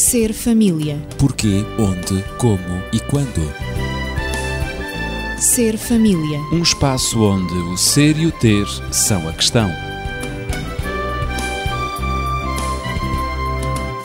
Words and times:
Ser 0.00 0.32
família. 0.32 0.96
Porquê, 1.18 1.62
onde, 1.78 2.24
como 2.38 2.82
e 2.90 2.98
quando. 3.00 3.42
Ser 5.38 5.76
família. 5.76 6.38
Um 6.50 6.62
espaço 6.62 7.22
onde 7.22 7.52
o 7.52 7.76
ser 7.76 8.16
e 8.16 8.26
o 8.26 8.32
ter 8.32 8.66
são 8.90 9.28
a 9.28 9.32
questão. 9.34 9.68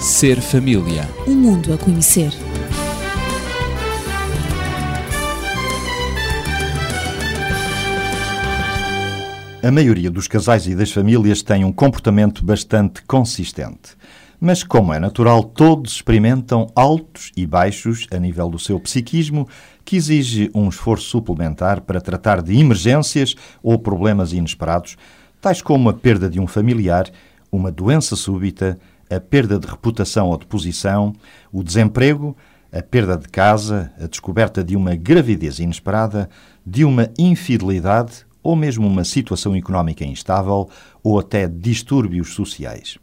Ser 0.01 0.41
família. 0.41 1.09
Um 1.25 1.33
mundo 1.33 1.73
a 1.73 1.77
conhecer. 1.77 2.33
A 9.63 9.71
maioria 9.71 10.11
dos 10.11 10.27
casais 10.27 10.67
e 10.67 10.75
das 10.75 10.91
famílias 10.91 11.41
tem 11.41 11.63
um 11.63 11.71
comportamento 11.71 12.43
bastante 12.43 13.01
consistente. 13.03 13.95
Mas, 14.39 14.63
como 14.63 14.93
é 14.93 14.99
natural, 14.99 15.43
todos 15.43 15.93
experimentam 15.93 16.67
altos 16.75 17.31
e 17.35 17.45
baixos 17.45 18.07
a 18.11 18.19
nível 18.19 18.49
do 18.49 18.59
seu 18.59 18.79
psiquismo, 18.79 19.47
que 19.83 19.95
exige 19.95 20.49
um 20.53 20.67
esforço 20.67 21.07
suplementar 21.09 21.81
para 21.81 22.01
tratar 22.01 22.41
de 22.41 22.59
emergências 22.59 23.35
ou 23.63 23.79
problemas 23.79 24.33
inesperados, 24.33 24.97
tais 25.39 25.61
como 25.61 25.89
a 25.89 25.93
perda 25.93 26.29
de 26.29 26.39
um 26.39 26.47
familiar, 26.47 27.09
uma 27.51 27.71
doença 27.71 28.15
súbita, 28.15 28.77
a 29.09 29.19
perda 29.19 29.59
de 29.59 29.67
reputação 29.67 30.29
ou 30.29 30.37
de 30.37 30.45
posição, 30.45 31.13
o 31.51 31.63
desemprego, 31.63 32.35
a 32.71 32.81
perda 32.81 33.17
de 33.17 33.29
casa, 33.29 33.91
a 33.99 34.07
descoberta 34.07 34.63
de 34.63 34.75
uma 34.75 34.95
gravidez 34.95 35.59
inesperada, 35.59 36.29
de 36.65 36.83
uma 36.83 37.09
infidelidade 37.17 38.25
ou 38.43 38.55
mesmo 38.55 38.85
uma 38.85 39.03
situação 39.03 39.55
económica 39.55 40.03
instável 40.03 40.69
ou 41.01 41.19
até 41.19 41.47
distúrbios 41.47 42.33
sociais. 42.33 42.97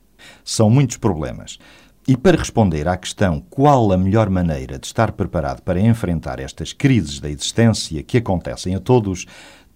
São 0.45 0.71
muitos 0.71 0.97
problemas. 0.97 1.59
E 2.07 2.17
para 2.17 2.37
responder 2.37 2.89
à 2.89 2.97
questão 2.97 3.41
qual 3.49 3.93
a 3.93 3.97
melhor 3.97 4.29
maneira 4.29 4.77
de 4.77 4.87
estar 4.87 5.13
preparado 5.13 5.63
para 5.63 5.81
enfrentar 5.81 6.41
estas 6.41 6.73
crises 6.73 7.21
da 7.21 7.31
existência 7.31 8.03
que 8.03 8.19
acontecem 8.19 8.75
a 8.75 8.81
todos, 8.81 9.25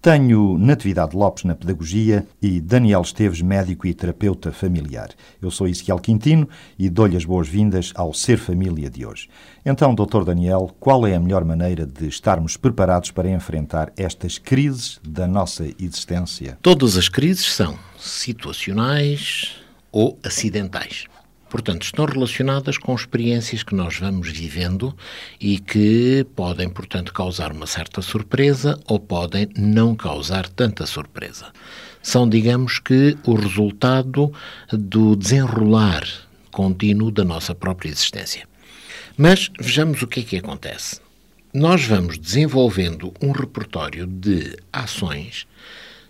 tenho 0.01 0.57
Natividade 0.57 1.15
Lopes 1.15 1.43
na 1.43 1.55
Pedagogia 1.55 2.27
e 2.41 2.61
Daniel 2.61 3.01
Esteves, 3.01 3.41
médico 3.41 3.87
e 3.87 3.93
terapeuta 3.93 4.51
familiar. 4.51 5.09
Eu 5.41 5.49
sou 5.49 5.67
Ezequiel 5.67 5.99
Quintino 5.99 6.47
e 6.77 6.89
dou-lhe 6.89 7.17
as 7.17 7.25
boas-vindas 7.25 7.93
ao 7.95 8.13
Ser 8.13 8.37
Família 8.37 8.89
de 8.89 9.05
hoje. 9.05 9.27
Então, 9.65 9.95
Dr. 9.95 10.23
Daniel, 10.23 10.75
qual 10.79 11.07
é 11.07 11.15
a 11.15 11.19
melhor 11.19 11.43
maneira 11.43 11.85
de 11.85 12.07
estarmos 12.07 12.57
preparados 12.57 13.09
para 13.09 13.29
enfrentar 13.29 13.91
estas 13.97 14.37
crises 14.37 14.99
da 15.01 15.27
nossa 15.27 15.65
existência? 15.79 16.57
Todas 16.61 16.95
as 16.95 17.09
crises 17.09 17.53
são 17.53 17.77
situacionais 17.97 19.66
ou 19.91 20.17
acidentais. 20.23 21.05
Portanto, 21.49 21.83
estão 21.83 22.05
relacionadas 22.05 22.77
com 22.77 22.93
experiências 22.93 23.63
que 23.63 23.73
nós 23.73 23.97
vamos 23.97 24.29
vivendo 24.29 24.95
e 25.39 25.59
que 25.59 26.25
podem, 26.35 26.67
portanto, 26.67 27.13
causar 27.13 27.53
uma 27.53 27.65
certa 27.65 28.01
surpresa 28.01 28.77
ou 28.85 28.99
podem 28.99 29.47
não 29.57 29.95
causar 29.95 30.49
tanta 30.49 30.85
surpresa. 30.85 31.53
São, 32.01 32.27
digamos 32.27 32.79
que, 32.79 33.17
o 33.25 33.33
resultado 33.33 34.31
do 34.71 35.15
desenrolar 35.15 36.05
contínuo 36.51 37.11
da 37.11 37.23
nossa 37.23 37.55
própria 37.55 37.89
existência. 37.89 38.47
Mas 39.17 39.49
vejamos 39.59 40.01
o 40.01 40.07
que 40.07 40.19
é 40.19 40.23
que 40.23 40.37
acontece. 40.37 40.99
Nós 41.53 41.85
vamos 41.85 42.17
desenvolvendo 42.17 43.13
um 43.21 43.31
repertório 43.31 44.05
de 44.05 44.57
ações 44.71 45.47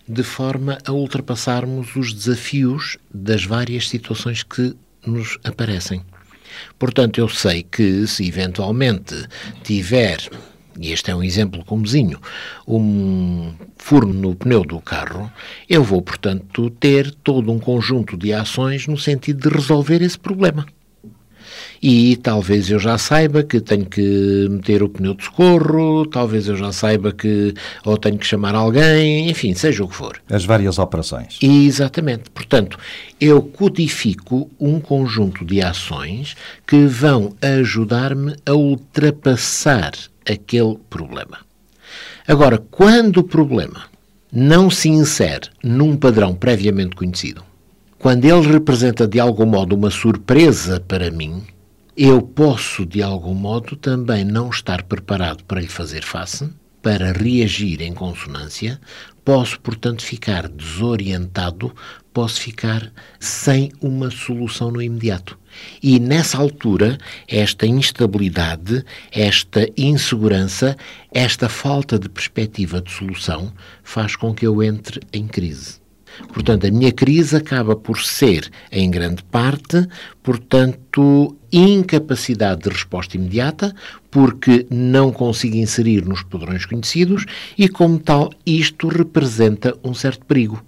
de 0.08 0.22
forma 0.22 0.78
a 0.86 0.92
ultrapassarmos 0.92 1.94
os 1.94 2.12
desafios 2.12 2.96
das 3.12 3.44
várias 3.44 3.88
situações 3.88 4.42
que 4.42 4.74
nos 5.06 5.38
aparecem. 5.44 6.02
Portanto, 6.78 7.18
eu 7.18 7.28
sei 7.28 7.62
que 7.62 8.06
se 8.06 8.26
eventualmente 8.26 9.14
tiver, 9.62 10.18
e 10.80 10.92
este 10.92 11.10
é 11.10 11.14
um 11.14 11.22
exemplo 11.22 11.64
comozinho, 11.64 12.18
um 12.66 13.52
furo 13.76 14.08
no 14.08 14.34
pneu 14.34 14.64
do 14.64 14.80
carro, 14.80 15.30
eu 15.68 15.84
vou, 15.84 16.00
portanto, 16.00 16.70
ter 16.70 17.14
todo 17.22 17.52
um 17.52 17.58
conjunto 17.58 18.16
de 18.16 18.32
ações 18.32 18.86
no 18.86 18.96
sentido 18.96 19.48
de 19.48 19.54
resolver 19.54 20.00
esse 20.02 20.18
problema 20.18 20.66
e 21.82 22.16
talvez 22.16 22.70
eu 22.70 22.78
já 22.78 22.98
saiba 22.98 23.42
que 23.42 23.60
tenho 23.60 23.86
que 23.86 24.46
meter 24.50 24.82
o 24.82 24.88
pneu 24.88 25.14
de 25.14 25.24
socorro, 25.24 26.06
talvez 26.06 26.48
eu 26.48 26.56
já 26.56 26.72
saiba 26.72 27.12
que 27.12 27.54
ou 27.84 27.96
tenho 27.96 28.18
que 28.18 28.26
chamar 28.26 28.54
alguém, 28.54 29.28
enfim, 29.30 29.54
seja 29.54 29.84
o 29.84 29.88
que 29.88 29.94
for. 29.94 30.20
As 30.30 30.44
várias 30.44 30.78
operações. 30.78 31.38
Exatamente. 31.42 32.30
Portanto, 32.30 32.78
eu 33.20 33.42
codifico 33.42 34.50
um 34.58 34.80
conjunto 34.80 35.44
de 35.44 35.62
ações 35.62 36.36
que 36.66 36.86
vão 36.86 37.34
ajudar-me 37.40 38.34
a 38.44 38.54
ultrapassar 38.54 39.92
aquele 40.26 40.76
problema. 40.90 41.38
Agora, 42.26 42.58
quando 42.70 43.18
o 43.18 43.24
problema 43.24 43.84
não 44.30 44.68
se 44.68 44.88
insere 44.88 45.48
num 45.62 45.96
padrão 45.96 46.34
previamente 46.34 46.94
conhecido, 46.94 47.42
quando 47.98 48.24
ele 48.24 48.52
representa 48.52 49.06
de 49.06 49.18
algum 49.18 49.46
modo 49.46 49.74
uma 49.74 49.90
surpresa 49.90 50.78
para 50.78 51.10
mim, 51.10 51.42
eu 52.00 52.22
posso, 52.22 52.86
de 52.86 53.02
algum 53.02 53.34
modo, 53.34 53.74
também 53.74 54.24
não 54.24 54.50
estar 54.50 54.84
preparado 54.84 55.42
para 55.42 55.60
lhe 55.60 55.66
fazer 55.66 56.04
face, 56.04 56.48
para 56.80 57.10
reagir 57.10 57.82
em 57.82 57.92
consonância, 57.92 58.80
posso, 59.24 59.58
portanto, 59.58 60.04
ficar 60.04 60.46
desorientado, 60.46 61.74
posso 62.14 62.40
ficar 62.40 62.92
sem 63.18 63.72
uma 63.82 64.12
solução 64.12 64.70
no 64.70 64.80
imediato. 64.80 65.36
E 65.82 65.98
nessa 65.98 66.38
altura, 66.38 66.98
esta 67.26 67.66
instabilidade, 67.66 68.84
esta 69.10 69.68
insegurança, 69.76 70.76
esta 71.12 71.48
falta 71.48 71.98
de 71.98 72.08
perspectiva 72.08 72.80
de 72.80 72.92
solução 72.92 73.52
faz 73.82 74.14
com 74.14 74.32
que 74.32 74.46
eu 74.46 74.62
entre 74.62 75.00
em 75.12 75.26
crise. 75.26 75.80
Portanto, 76.32 76.66
a 76.66 76.70
minha 76.70 76.92
crise 76.92 77.36
acaba 77.36 77.76
por 77.76 77.98
ser, 77.98 78.50
em 78.70 78.90
grande 78.90 79.22
parte, 79.22 79.86
portanto, 80.22 81.36
incapacidade 81.52 82.62
de 82.62 82.68
resposta 82.70 83.16
imediata, 83.16 83.74
porque 84.10 84.66
não 84.70 85.12
consigo 85.12 85.56
inserir 85.56 86.04
nos 86.04 86.22
padrões 86.22 86.66
conhecidos 86.66 87.24
e, 87.56 87.68
como 87.68 87.98
tal, 87.98 88.30
isto 88.44 88.88
representa 88.88 89.76
um 89.82 89.94
certo 89.94 90.24
perigo. 90.24 90.64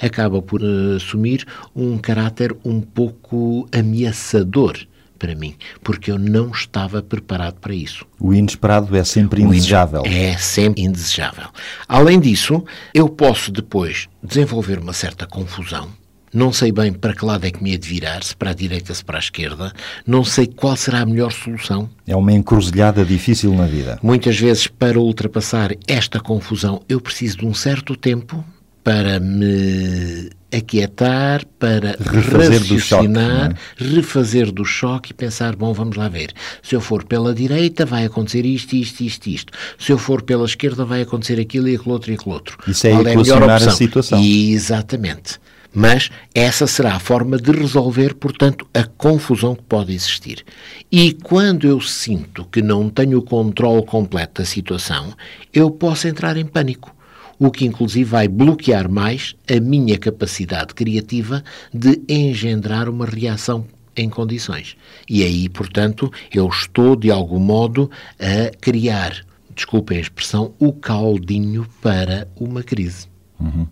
Acaba 0.00 0.40
por 0.40 0.62
uh, 0.62 0.96
assumir 0.96 1.46
um 1.74 1.98
caráter 1.98 2.56
um 2.64 2.80
pouco 2.80 3.68
ameaçador 3.72 4.78
para 5.20 5.34
mim, 5.34 5.54
porque 5.84 6.10
eu 6.10 6.18
não 6.18 6.50
estava 6.50 7.02
preparado 7.02 7.60
para 7.60 7.74
isso. 7.74 8.06
O 8.18 8.32
inesperado 8.32 8.96
é 8.96 9.04
sempre 9.04 9.42
indesejável. 9.42 10.02
É 10.06 10.36
sempre 10.38 10.82
indesejável. 10.82 11.48
Além 11.86 12.18
disso, 12.18 12.64
eu 12.94 13.08
posso 13.08 13.52
depois 13.52 14.08
desenvolver 14.22 14.78
uma 14.78 14.94
certa 14.94 15.26
confusão. 15.26 15.88
Não 16.32 16.52
sei 16.52 16.72
bem 16.72 16.92
para 16.92 17.12
que 17.12 17.24
lado 17.24 17.44
é 17.44 17.50
que 17.50 17.62
me 17.62 17.72
hei 17.72 17.78
de 17.78 17.88
virar, 17.88 18.22
se 18.22 18.34
para 18.34 18.50
a 18.50 18.54
direita, 18.54 18.94
se 18.94 19.04
para 19.04 19.18
a 19.18 19.20
esquerda. 19.20 19.72
Não 20.06 20.24
sei 20.24 20.46
qual 20.46 20.76
será 20.76 21.00
a 21.00 21.06
melhor 21.06 21.32
solução. 21.32 21.90
É 22.06 22.16
uma 22.16 22.32
encruzilhada 22.32 23.04
difícil 23.04 23.52
na 23.52 23.66
vida. 23.66 23.98
Muitas 24.02 24.38
vezes, 24.38 24.68
para 24.68 24.98
ultrapassar 24.98 25.72
esta 25.86 26.20
confusão, 26.20 26.82
eu 26.88 27.00
preciso 27.00 27.38
de 27.38 27.46
um 27.46 27.52
certo 27.52 27.96
tempo 27.96 28.44
para 28.82 29.18
me 29.20 30.30
aquietar, 30.52 31.44
para 31.58 31.96
refazer 31.98 32.60
raciocinar, 32.60 33.48
do 33.48 33.56
choque, 33.56 33.84
é? 33.84 33.94
refazer 33.94 34.52
do 34.52 34.64
choque 34.64 35.10
e 35.10 35.14
pensar, 35.14 35.56
bom, 35.56 35.72
vamos 35.72 35.96
lá 35.96 36.08
ver. 36.08 36.32
Se 36.62 36.74
eu 36.74 36.80
for 36.80 37.04
pela 37.04 37.34
direita, 37.34 37.86
vai 37.86 38.04
acontecer 38.04 38.44
isto, 38.44 38.74
isto, 38.74 39.00
isto, 39.00 39.26
isto. 39.28 39.52
Se 39.78 39.92
eu 39.92 39.98
for 39.98 40.22
pela 40.22 40.44
esquerda, 40.44 40.84
vai 40.84 41.02
acontecer 41.02 41.40
aquilo 41.40 41.68
e 41.68 41.76
aquilo 41.76 41.92
outro 41.92 42.10
e 42.10 42.14
aquilo 42.14 42.34
outro. 42.34 42.58
Isso 42.66 42.86
é 42.86 42.90
Qual 42.90 43.06
é 43.06 43.14
a, 43.14 43.54
a 43.56 43.70
situação. 43.70 44.22
exatamente. 44.22 45.38
Mas 45.72 46.10
essa 46.34 46.66
será 46.66 46.94
a 46.94 46.98
forma 46.98 47.36
de 47.38 47.52
resolver, 47.52 48.14
portanto, 48.14 48.66
a 48.74 48.82
confusão 48.84 49.54
que 49.54 49.62
pode 49.62 49.94
existir. 49.94 50.44
E 50.90 51.12
quando 51.12 51.66
eu 51.66 51.80
sinto 51.80 52.44
que 52.46 52.60
não 52.60 52.90
tenho 52.90 53.18
o 53.18 53.22
controle 53.22 53.84
completo 53.86 54.42
da 54.42 54.46
situação, 54.46 55.14
eu 55.52 55.70
posso 55.70 56.08
entrar 56.08 56.36
em 56.36 56.44
pânico 56.44 56.94
o 57.40 57.50
que 57.50 57.64
inclusive 57.64 58.04
vai 58.04 58.28
bloquear 58.28 58.88
mais 58.88 59.34
a 59.50 59.58
minha 59.58 59.96
capacidade 59.96 60.74
criativa 60.74 61.42
de 61.72 62.02
engendrar 62.06 62.86
uma 62.86 63.06
reação 63.06 63.64
em 63.96 64.10
condições. 64.10 64.76
E 65.08 65.24
aí, 65.24 65.48
portanto, 65.48 66.12
eu 66.32 66.46
estou, 66.46 66.94
de 66.94 67.10
algum 67.10 67.40
modo, 67.40 67.90
a 68.20 68.54
criar, 68.60 69.24
desculpem 69.54 69.96
a 69.96 70.02
expressão, 70.02 70.52
o 70.58 70.70
caldinho 70.70 71.66
para 71.80 72.28
uma 72.36 72.62
crise. 72.62 73.08
Uhum. 73.40 73.66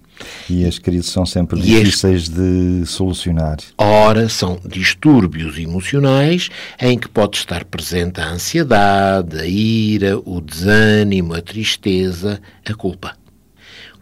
E 0.48 0.64
as 0.64 0.78
crises 0.78 1.10
são 1.10 1.26
sempre 1.26 1.60
e 1.60 1.62
difíceis 1.62 2.22
este... 2.22 2.34
de 2.34 2.86
solucionar. 2.86 3.58
Ora, 3.76 4.26
são 4.30 4.58
distúrbios 4.66 5.58
emocionais 5.58 6.48
em 6.80 6.98
que 6.98 7.06
pode 7.06 7.36
estar 7.36 7.66
presente 7.66 8.18
a 8.18 8.30
ansiedade, 8.30 9.38
a 9.38 9.46
ira, 9.46 10.18
o 10.18 10.40
desânimo, 10.40 11.34
a 11.34 11.42
tristeza, 11.42 12.40
a 12.64 12.72
culpa 12.72 13.14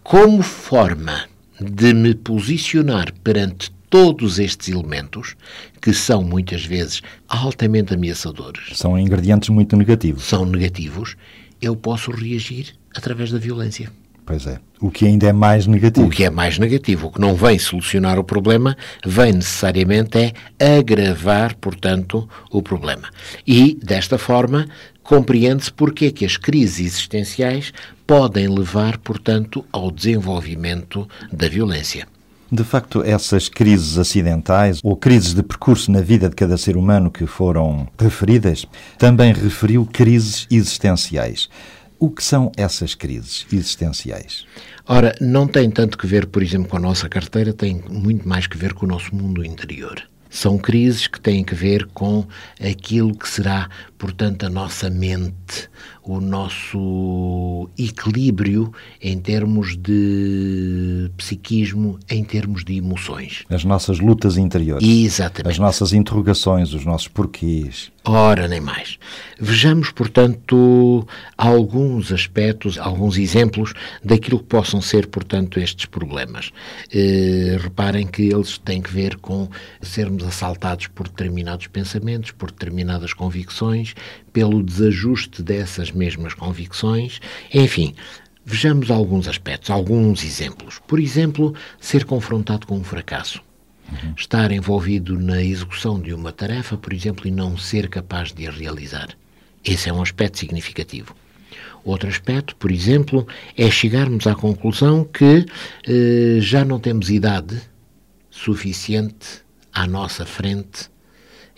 como 0.09 0.41
forma 0.41 1.25
de 1.61 1.93
me 1.93 2.15
posicionar 2.15 3.13
perante 3.25 3.73
todos 3.91 4.39
estes 4.39 4.69
elementos, 4.69 5.35
que 5.83 5.93
são 5.93 6.23
muitas 6.23 6.65
vezes 6.65 7.03
altamente 7.27 7.93
ameaçadores, 7.93 8.79
São 8.79 8.97
ingredientes 8.97 9.49
muito 9.49 9.77
negativos. 9.77 10.23
são 10.23 10.47
negativos, 10.47 11.17
eu 11.61 11.75
posso 11.75 12.13
reagir 12.13 12.77
através 12.95 13.33
da 13.33 13.39
violência. 13.39 13.91
Pois 14.25 14.47
é. 14.47 14.59
O 14.81 14.91
que 14.91 15.07
ainda 15.07 15.29
é 15.29 15.33
mais 15.33 15.67
negativo. 15.67 16.07
O 16.07 16.11
que 16.11 16.25
é 16.25 16.31
mais 16.31 16.59
negativo, 16.59 17.07
o 17.07 17.11
que 17.13 17.21
não 17.21 17.35
vem 17.35 17.59
solucionar 17.59 18.19
o 18.19 18.25
problema, 18.25 18.77
vem 19.05 19.33
necessariamente 19.33 20.19
é 20.59 20.77
agravar, 20.77 21.55
portanto, 21.57 22.29
o 22.51 22.61
problema. 22.61 23.09
E, 23.47 23.79
desta 23.83 24.19
forma, 24.19 24.67
compreende-se 25.07 25.73
porque 25.73 26.07
é 26.07 26.11
que 26.11 26.25
as 26.25 26.37
crises 26.37 26.81
existenciais 26.81 27.73
podem 28.07 28.49
levar, 28.49 28.99
portanto, 28.99 29.65
ao 29.73 29.91
desenvolvimento 29.91 31.09
da 31.33 31.49
violência. 31.49 32.07
De 32.51 32.63
facto, 32.63 33.03
essas 33.03 33.49
crises 33.49 33.99
acidentais 33.99 34.81
ou 34.83 34.97
crises 34.97 35.35
de 35.35 35.43
percurso 35.43 35.91
na 35.91 36.01
vida 36.01 36.29
de 36.29 36.37
cada 36.37 36.57
ser 36.57 36.77
humano 36.77 37.11
que 37.11 37.27
foram 37.27 37.89
referidas, 37.99 38.67
também 38.99 39.33
referiu 39.33 39.85
crises 39.85 40.47
existenciais. 40.51 41.49
O 41.99 42.11
que 42.11 42.23
são 42.23 42.53
essas 42.57 42.95
crises 42.95 43.47
existenciais? 43.53 44.45
Ora, 44.87 45.17
não 45.21 45.49
tem 45.49 45.69
tanto 45.71 45.99
que 45.99 46.07
ver, 46.07 46.27
por 46.27 46.43
exemplo, 46.43 46.69
com 46.69 46.77
a 46.77 46.81
nossa 46.81 47.09
carteira, 47.09 47.53
tem 47.53 47.83
muito 47.89 48.29
mais 48.29 48.47
que 48.47 48.57
ver 48.57 48.75
com 48.75 48.87
o 48.87 48.89
nosso 48.89 49.15
mundo 49.15 49.45
interior. 49.45 50.03
São 50.31 50.59
crises 50.59 51.07
que 51.07 51.21
têm 51.21 51.43
que 51.43 51.55
ver 51.55 51.87
com 51.87 52.27
aquilo 52.61 53.17
que 53.17 53.29
será, 53.29 53.69
portanto, 53.99 54.47
a 54.47 54.51
nossa 54.51 54.91
mente, 54.91 55.69
o 56.03 56.21
nosso 56.21 57.69
equilíbrio 57.79 58.73
em 59.01 59.19
termos 59.19 59.77
de 59.77 61.11
psiquismo, 61.17 61.99
em 62.09 62.25
termos 62.25 62.65
de 62.65 62.77
emoções. 62.77 63.45
As 63.49 63.65
nossas 63.65 63.99
lutas 63.99 64.37
interiores. 64.37 64.87
Exatamente. 64.87 65.53
As 65.53 65.59
nossas 65.59 65.93
interrogações, 65.93 66.73
os 66.73 66.85
nossos 66.85 67.09
porquês. 67.09 67.91
Ora, 68.09 68.47
nem 68.47 68.61
mais. 68.61 69.01
Vejamos, 69.41 69.91
portanto, 69.91 71.05
alguns 71.37 72.13
aspectos, 72.13 72.79
alguns 72.79 73.19
exemplos 73.19 73.75
daquilo 74.05 74.39
que 74.39 74.45
possam 74.45 74.81
ser, 74.81 75.09
portanto, 75.09 75.59
estes 75.59 75.87
problemas. 75.87 76.53
Eh, 76.95 77.59
reparem 77.61 78.07
que 78.07 78.23
eles 78.23 78.59
têm 78.59 78.81
que 78.81 78.93
ver 78.93 79.17
com 79.17 79.49
sermos 79.83 80.23
assaltados 80.23 80.87
por 80.87 81.09
determinados 81.09 81.67
pensamentos, 81.67 82.31
por 82.31 82.53
determinadas 82.53 83.13
convicções, 83.13 83.86
pelo 84.33 84.63
desajuste 84.63 85.43
dessas 85.43 85.91
mesmas 85.91 86.35
convicções, 86.35 87.21
enfim. 87.53 87.95
Vejamos 88.45 88.93
alguns 88.93 89.27
aspectos, 89.27 89.71
alguns 89.71 90.23
exemplos. 90.23 90.81
Por 90.87 91.01
exemplo, 91.01 91.53
ser 91.81 92.05
confrontado 92.05 92.67
com 92.67 92.79
um 92.79 92.85
fracasso. 92.85 93.43
Estar 94.17 94.53
envolvido 94.53 95.19
na 95.19 95.43
execução 95.43 96.01
de 96.01 96.13
uma 96.13 96.33
tarefa, 96.33 96.77
por 96.77 96.93
exemplo, 96.93 97.27
e 97.27 97.31
não 97.31 97.57
ser 97.57 97.89
capaz 97.89 98.33
de 98.33 98.47
a 98.47 98.51
realizar. 98.51 99.09
Esse 99.65 99.89
é 99.89 99.93
um 99.93 100.01
aspecto 100.01 100.39
significativo. 100.39 101.15
Outro 101.85 102.09
aspecto, 102.09 102.57
por 102.57 102.71
exemplo, 102.71 103.27
é 103.57 103.71
chegarmos 103.71 104.27
à 104.27 104.35
conclusão 104.35 105.05
que 105.05 105.47
eh, 105.87 106.39
já 106.41 106.65
não 106.65 106.81
temos 106.81 107.11
idade 107.11 107.61
suficiente 108.31 109.45
à 109.73 109.87
nossa 109.87 110.27
frente 110.27 110.91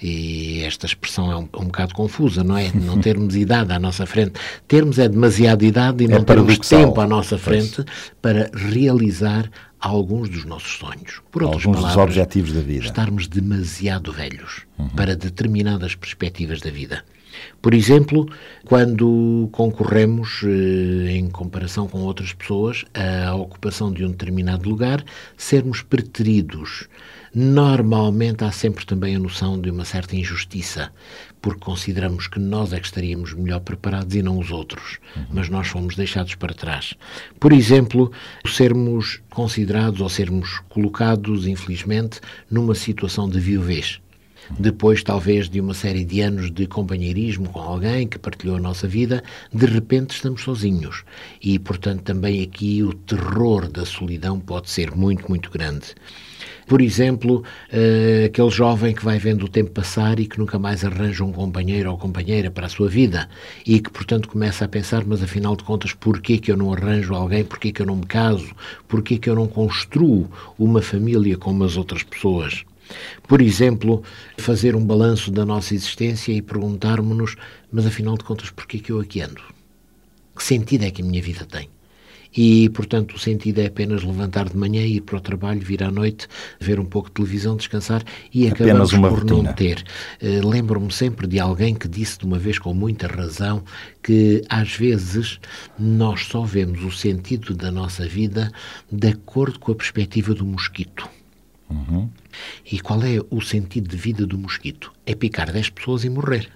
e 0.00 0.62
esta 0.64 0.86
expressão 0.86 1.30
é 1.30 1.36
um, 1.36 1.42
um 1.42 1.66
bocado 1.66 1.94
confusa, 1.94 2.44
não 2.44 2.56
é? 2.56 2.70
Não 2.72 3.00
termos 3.00 3.34
idade 3.36 3.72
à 3.72 3.78
nossa 3.78 4.06
frente. 4.06 4.32
Termos 4.66 4.98
é 4.98 5.08
demasiada 5.08 5.64
idade 5.64 6.04
e 6.04 6.06
É 6.06 6.10
não 6.10 6.22
termos 6.24 6.58
tempo 6.58 7.00
à 7.00 7.06
nossa 7.06 7.36
frente 7.36 7.84
para 8.22 8.50
realizar 8.54 9.50
alguns 9.80 10.28
dos 10.28 10.44
nossos 10.44 10.78
sonhos. 10.78 11.20
Por 11.30 11.42
outras 11.42 11.64
Alguns 11.64 11.82
dos 11.82 11.92
palavras, 11.92 12.16
objetivos 12.16 12.52
da 12.52 12.60
vida. 12.60 12.84
estarmos 12.84 13.26
demasiado 13.28 14.12
velhos 14.12 14.62
para 14.96 15.16
determinadas 15.16 15.94
perspectivas 15.94 16.60
da 16.60 16.70
vida. 16.70 17.04
Por 17.62 17.74
exemplo, 17.74 18.26
quando 18.64 19.48
concorremos, 19.52 20.40
eh, 20.44 21.12
em 21.12 21.28
comparação 21.30 21.86
com 21.86 22.00
outras 22.00 22.32
pessoas, 22.32 22.84
à 22.94 23.34
ocupação 23.34 23.92
de 23.92 24.04
um 24.04 24.10
determinado 24.10 24.68
lugar, 24.68 25.04
sermos 25.36 25.82
preteridos. 25.82 26.88
Normalmente 27.34 28.44
há 28.44 28.50
sempre 28.50 28.86
também 28.86 29.16
a 29.16 29.18
noção 29.18 29.60
de 29.60 29.70
uma 29.70 29.84
certa 29.84 30.16
injustiça, 30.16 30.90
porque 31.40 31.60
consideramos 31.60 32.26
que 32.26 32.38
nós 32.38 32.72
é 32.72 32.80
que 32.80 32.86
estaríamos 32.86 33.32
melhor 33.34 33.60
preparados 33.60 34.14
e 34.14 34.22
não 34.22 34.38
os 34.38 34.50
outros, 34.50 34.98
mas 35.32 35.48
nós 35.48 35.68
fomos 35.68 35.94
deixados 35.94 36.34
para 36.34 36.54
trás. 36.54 36.94
Por 37.38 37.52
exemplo, 37.52 38.10
sermos 38.46 39.20
considerados 39.30 40.00
ou 40.00 40.08
sermos 40.08 40.60
colocados, 40.68 41.46
infelizmente, 41.46 42.20
numa 42.50 42.74
situação 42.74 43.28
de 43.28 43.38
viuvez. 43.38 44.00
Depois, 44.56 45.02
talvez, 45.02 45.48
de 45.48 45.60
uma 45.60 45.74
série 45.74 46.04
de 46.04 46.20
anos 46.20 46.50
de 46.50 46.66
companheirismo 46.66 47.48
com 47.50 47.60
alguém 47.60 48.06
que 48.06 48.18
partilhou 48.18 48.56
a 48.56 48.60
nossa 48.60 48.88
vida, 48.88 49.22
de 49.52 49.66
repente 49.66 50.10
estamos 50.10 50.42
sozinhos. 50.42 51.04
E, 51.42 51.58
portanto, 51.58 52.02
também 52.02 52.42
aqui 52.42 52.82
o 52.82 52.94
terror 52.94 53.68
da 53.68 53.84
solidão 53.84 54.40
pode 54.40 54.70
ser 54.70 54.94
muito, 54.94 55.28
muito 55.28 55.50
grande. 55.50 55.94
Por 56.66 56.80
exemplo, 56.82 57.42
eh, 57.72 58.24
aquele 58.26 58.50
jovem 58.50 58.94
que 58.94 59.04
vai 59.04 59.18
vendo 59.18 59.44
o 59.44 59.48
tempo 59.48 59.70
passar 59.70 60.20
e 60.20 60.26
que 60.26 60.38
nunca 60.38 60.58
mais 60.58 60.84
arranja 60.84 61.24
um 61.24 61.32
companheiro 61.32 61.90
ou 61.90 61.96
companheira 61.96 62.50
para 62.50 62.66
a 62.66 62.68
sua 62.68 62.88
vida 62.88 63.28
e 63.66 63.80
que, 63.80 63.90
portanto, 63.90 64.28
começa 64.28 64.66
a 64.66 64.68
pensar, 64.68 65.02
mas 65.06 65.22
afinal 65.22 65.56
de 65.56 65.64
contas, 65.64 65.94
porquê 65.94 66.36
que 66.38 66.52
eu 66.52 66.56
não 66.56 66.72
arranjo 66.72 67.14
alguém, 67.14 67.42
porquê 67.42 67.72
que 67.72 67.80
eu 67.80 67.86
não 67.86 67.96
me 67.96 68.06
caso, 68.06 68.54
porquê 68.86 69.18
que 69.18 69.30
eu 69.30 69.34
não 69.34 69.46
construo 69.46 70.30
uma 70.58 70.82
família 70.82 71.36
como 71.38 71.64
as 71.64 71.76
outras 71.76 72.02
pessoas? 72.02 72.64
Por 73.26 73.40
exemplo, 73.42 74.02
fazer 74.38 74.74
um 74.74 74.84
balanço 74.84 75.30
da 75.30 75.44
nossa 75.44 75.74
existência 75.74 76.32
e 76.32 76.40
perguntarmos-nos, 76.42 77.36
mas 77.70 77.86
afinal 77.86 78.16
de 78.16 78.24
contas, 78.24 78.50
porquê 78.50 78.78
que 78.78 78.92
eu 78.92 79.00
aqui 79.00 79.20
ando? 79.20 79.42
Que 80.36 80.42
sentido 80.42 80.84
é 80.84 80.90
que 80.90 81.02
a 81.02 81.04
minha 81.04 81.22
vida 81.22 81.44
tem? 81.44 81.68
E, 82.36 82.68
portanto, 82.68 83.14
o 83.16 83.18
sentido 83.18 83.58
é 83.58 83.66
apenas 83.66 84.04
levantar 84.04 84.50
de 84.50 84.56
manhã, 84.56 84.82
ir 84.84 85.00
para 85.00 85.16
o 85.16 85.20
trabalho, 85.20 85.60
vir 85.60 85.82
à 85.82 85.90
noite, 85.90 86.28
ver 86.60 86.78
um 86.78 86.84
pouco 86.84 87.08
de 87.08 87.14
televisão, 87.14 87.56
descansar 87.56 88.04
e 88.32 88.46
Apenas 88.46 88.92
acabamos 88.92 89.18
por 89.18 89.24
não 89.24 89.36
rotina. 89.38 89.52
ter. 89.54 89.82
Eh, 90.20 90.40
Lembro-me 90.44 90.92
sempre 90.92 91.26
de 91.26 91.40
alguém 91.40 91.74
que 91.74 91.88
disse 91.88 92.18
de 92.18 92.26
uma 92.26 92.38
vez 92.38 92.58
com 92.58 92.74
muita 92.74 93.06
razão 93.06 93.64
que 94.02 94.42
às 94.48 94.76
vezes 94.76 95.40
nós 95.78 96.26
só 96.26 96.42
vemos 96.42 96.84
o 96.84 96.90
sentido 96.90 97.54
da 97.54 97.70
nossa 97.72 98.06
vida 98.06 98.52
de 98.92 99.08
acordo 99.08 99.58
com 99.58 99.72
a 99.72 99.74
perspectiva 99.74 100.34
do 100.34 100.44
mosquito. 100.44 101.08
E 102.70 102.80
qual 102.80 103.02
é 103.02 103.18
o 103.30 103.40
sentido 103.40 103.88
de 103.88 103.96
vida 103.96 104.26
do 104.26 104.38
mosquito? 104.38 104.92
É 105.06 105.14
picar 105.14 105.52
10 105.52 105.70
pessoas 105.70 106.04
e 106.04 106.10
morrer. 106.10 106.50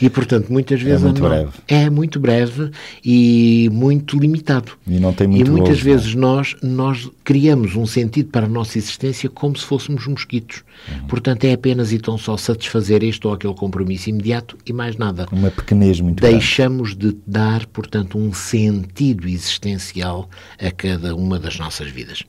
E, 0.00 0.08
portanto, 0.08 0.50
muitas 0.50 0.80
vezes... 0.80 1.02
muito 1.02 1.20
não- 1.22 1.28
breve. 1.28 1.50
É 1.68 1.90
muito 1.90 2.18
breve 2.18 2.70
e 3.04 3.68
muito 3.72 4.18
limitado. 4.18 4.72
E 4.86 4.98
não 4.98 5.12
tem 5.12 5.26
muito 5.26 5.46
E 5.46 5.50
muitas 5.50 5.82
gozo, 5.82 5.84
não 5.84 5.92
é? 5.92 5.96
vezes 5.96 6.14
nós, 6.14 6.56
nós 6.62 7.10
criamos 7.24 7.76
um 7.76 7.86
sentido 7.86 8.30
para 8.30 8.46
a 8.46 8.48
nossa 8.48 8.78
existência 8.78 9.28
como 9.28 9.56
se 9.56 9.64
fôssemos 9.64 10.06
mosquitos. 10.06 10.62
Uhum. 10.88 11.06
Portanto, 11.06 11.44
é 11.44 11.52
apenas 11.52 11.92
e 11.92 11.98
tão 11.98 12.16
só 12.16 12.36
satisfazer 12.36 13.02
este 13.04 13.26
ou 13.26 13.32
aquele 13.34 13.54
compromisso 13.54 14.08
imediato 14.08 14.56
e 14.64 14.72
mais 14.72 14.96
nada. 14.96 15.26
Uma 15.30 15.50
pequenez 15.50 16.00
muito 16.00 16.20
grande. 16.20 16.36
Deixamos 16.36 16.96
de 16.96 17.16
dar, 17.26 17.66
portanto, 17.66 18.16
um 18.18 18.32
sentido 18.32 19.28
existencial 19.28 20.28
a 20.58 20.70
cada 20.70 21.14
uma 21.14 21.38
das 21.38 21.58
nossas 21.58 21.90
vidas. 21.90 22.24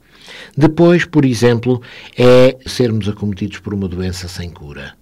Depois, 0.56 1.06
por 1.06 1.26
exemplo, 1.26 1.82
é 2.18 2.58
sermos 2.66 3.08
acometidos 3.08 3.60
por 3.60 3.74
uma 3.74 3.88
doença 3.88 4.28
sem 4.28 4.50
cura. 4.50 4.94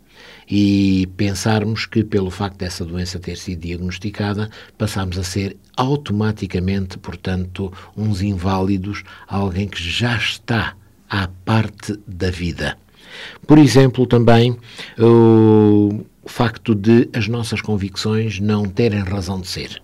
E 0.50 1.08
pensarmos 1.16 1.86
que, 1.86 2.04
pelo 2.04 2.32
facto 2.32 2.58
dessa 2.58 2.84
doença 2.84 3.20
ter 3.20 3.38
sido 3.38 3.62
diagnosticada, 3.62 4.50
passamos 4.78 5.18
a 5.20 5.24
ser 5.24 5.56
automaticamente, 5.78 6.98
portanto, 6.98 7.72
uns 7.96 8.22
inválidos, 8.22 9.04
alguém 9.28 9.68
que 9.68 9.82
já 9.82 10.18
está 10.18 10.76
à 11.08 11.28
parte 11.46 12.00
da 12.08 12.32
vida. 12.32 12.78
Por 13.46 13.58
exemplo, 13.58 14.08
também 14.08 14.58
o 14.98 16.04
facto 16.26 16.74
de 16.74 17.10
as 17.14 17.28
nossas 17.28 17.62
convicções 17.62 18.40
não 18.40 18.66
terem 18.66 19.00
razão 19.02 19.40
de 19.40 19.48
ser. 19.48 19.82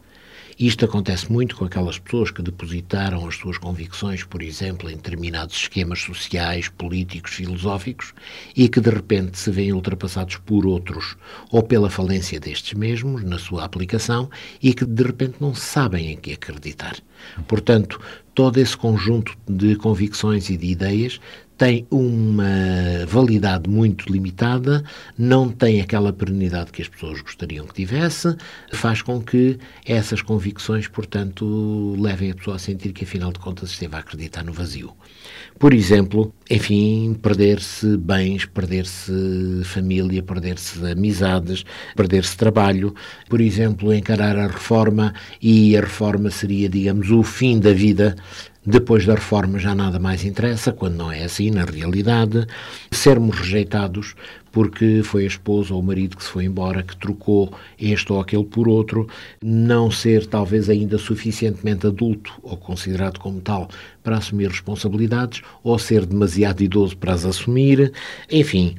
Isto 0.58 0.86
acontece 0.86 1.30
muito 1.30 1.54
com 1.58 1.66
aquelas 1.66 2.00
pessoas 2.00 2.32
que 2.32 2.42
depositaram 2.42 3.28
as 3.28 3.36
suas 3.36 3.58
convicções, 3.58 4.24
por 4.24 4.42
exemplo, 4.42 4.90
em 4.90 4.96
determinados 4.96 5.54
esquemas 5.56 6.00
sociais, 6.00 6.70
políticos, 6.70 7.34
filosóficos, 7.34 8.14
e 8.56 8.70
que 8.70 8.80
de 8.80 8.90
repente 8.90 9.38
se 9.38 9.52
veem 9.52 9.74
ultrapassados 9.74 10.38
por 10.38 10.66
outros, 10.66 11.18
ou 11.52 11.62
pela 11.62 11.90
falência 11.90 12.40
destes 12.40 12.74
mesmos 12.74 13.22
na 13.22 13.38
sua 13.38 13.66
aplicação, 13.66 14.30
e 14.64 14.74
que 14.74 14.86
de 14.86 15.04
repente 15.04 15.36
não 15.42 15.54
sabem 15.54 16.14
em 16.14 16.16
que 16.16 16.32
acreditar. 16.32 16.96
Portanto, 17.48 18.00
todo 18.34 18.58
esse 18.58 18.78
conjunto 18.78 19.38
de 19.48 19.76
convicções 19.76 20.50
e 20.50 20.56
de 20.56 20.68
ideias 20.68 21.20
tem 21.58 21.88
uma 21.90 23.06
validade 23.08 23.70
muito 23.70 24.12
limitada, 24.12 24.84
não 25.18 25.50
tem 25.50 25.82
aquela 25.82 26.12
perenidade 26.12 26.72
que 26.72 26.82
as 26.82 26.88
pessoas 26.88 27.22
gostariam 27.22 27.66
que 27.66 27.74
tivesse, 27.74 28.36
faz 28.74 29.02
com 29.02 29.22
que 29.22 29.58
essas 29.86 30.22
convicções, 30.22 30.88
portanto, 30.88 31.96
levem 31.98 32.32
a 32.32 32.36
pessoa 32.36 32.58
a 32.58 32.60
sentir 32.60 32.92
que, 32.92 33.06
afinal 33.06 33.32
de 33.32 33.40
contas, 33.40 33.72
esteve 33.72 33.96
a 33.96 34.00
acreditar 34.00 34.44
no 34.44 34.52
vazio. 34.52 34.94
Por 35.58 35.74
exemplo, 35.74 36.34
enfim, 36.50 37.18
perder-se 37.22 37.96
bens, 37.98 38.46
perder-se 38.46 39.62
família, 39.64 40.22
perder-se 40.22 40.86
amizades, 40.86 41.64
perder-se 41.96 42.36
trabalho. 42.36 42.94
Por 43.30 43.40
exemplo, 43.40 43.94
encarar 43.94 44.38
a 44.38 44.48
reforma 44.48 45.14
e 45.42 45.78
a 45.78 45.82
reforma 45.82 46.30
seria, 46.30 46.68
digamos, 46.68 47.10
o 47.10 47.24
fim 47.24 47.60
da 47.60 47.72
vida 47.72 48.16
depois 48.66 49.06
da 49.06 49.14
reforma 49.14 49.60
já 49.60 49.76
nada 49.76 50.00
mais 50.00 50.26
interessa, 50.26 50.74
quando 50.74 50.96
não 50.96 51.12
é 51.12 51.24
assim, 51.24 51.52
na 51.52 51.64
realidade. 51.66 52.48
Sermos 52.92 53.38
rejeitados 53.38 54.16
porque 54.52 55.02
foi 55.04 55.26
a 55.26 55.28
esposa 55.28 55.74
ou 55.74 55.82
o 55.82 55.84
marido 55.84 56.18
que 56.18 56.24
se 56.24 56.30
foi 56.30 56.46
embora, 56.46 56.82
que 56.82 56.96
trocou 56.96 57.54
este 57.80 58.12
ou 58.12 58.20
aquele 58.20 58.46
por 58.46 58.68
outro. 58.68 59.08
Não 59.44 59.92
ser, 59.92 60.26
talvez, 60.26 60.70
ainda 60.70 60.98
suficientemente 60.98 61.86
adulto 61.86 62.34
ou 62.42 62.58
considerado 62.58 63.20
como 63.20 63.40
tal 63.42 63.70
para 64.02 64.18
assumir 64.18 64.48
responsabilidades, 64.50 65.42
ou 65.64 65.78
ser 65.78 66.06
demasiado 66.06 66.62
idoso 66.62 66.98
para 66.98 67.14
as 67.14 67.26
assumir. 67.26 67.92
Enfim, 68.32 68.76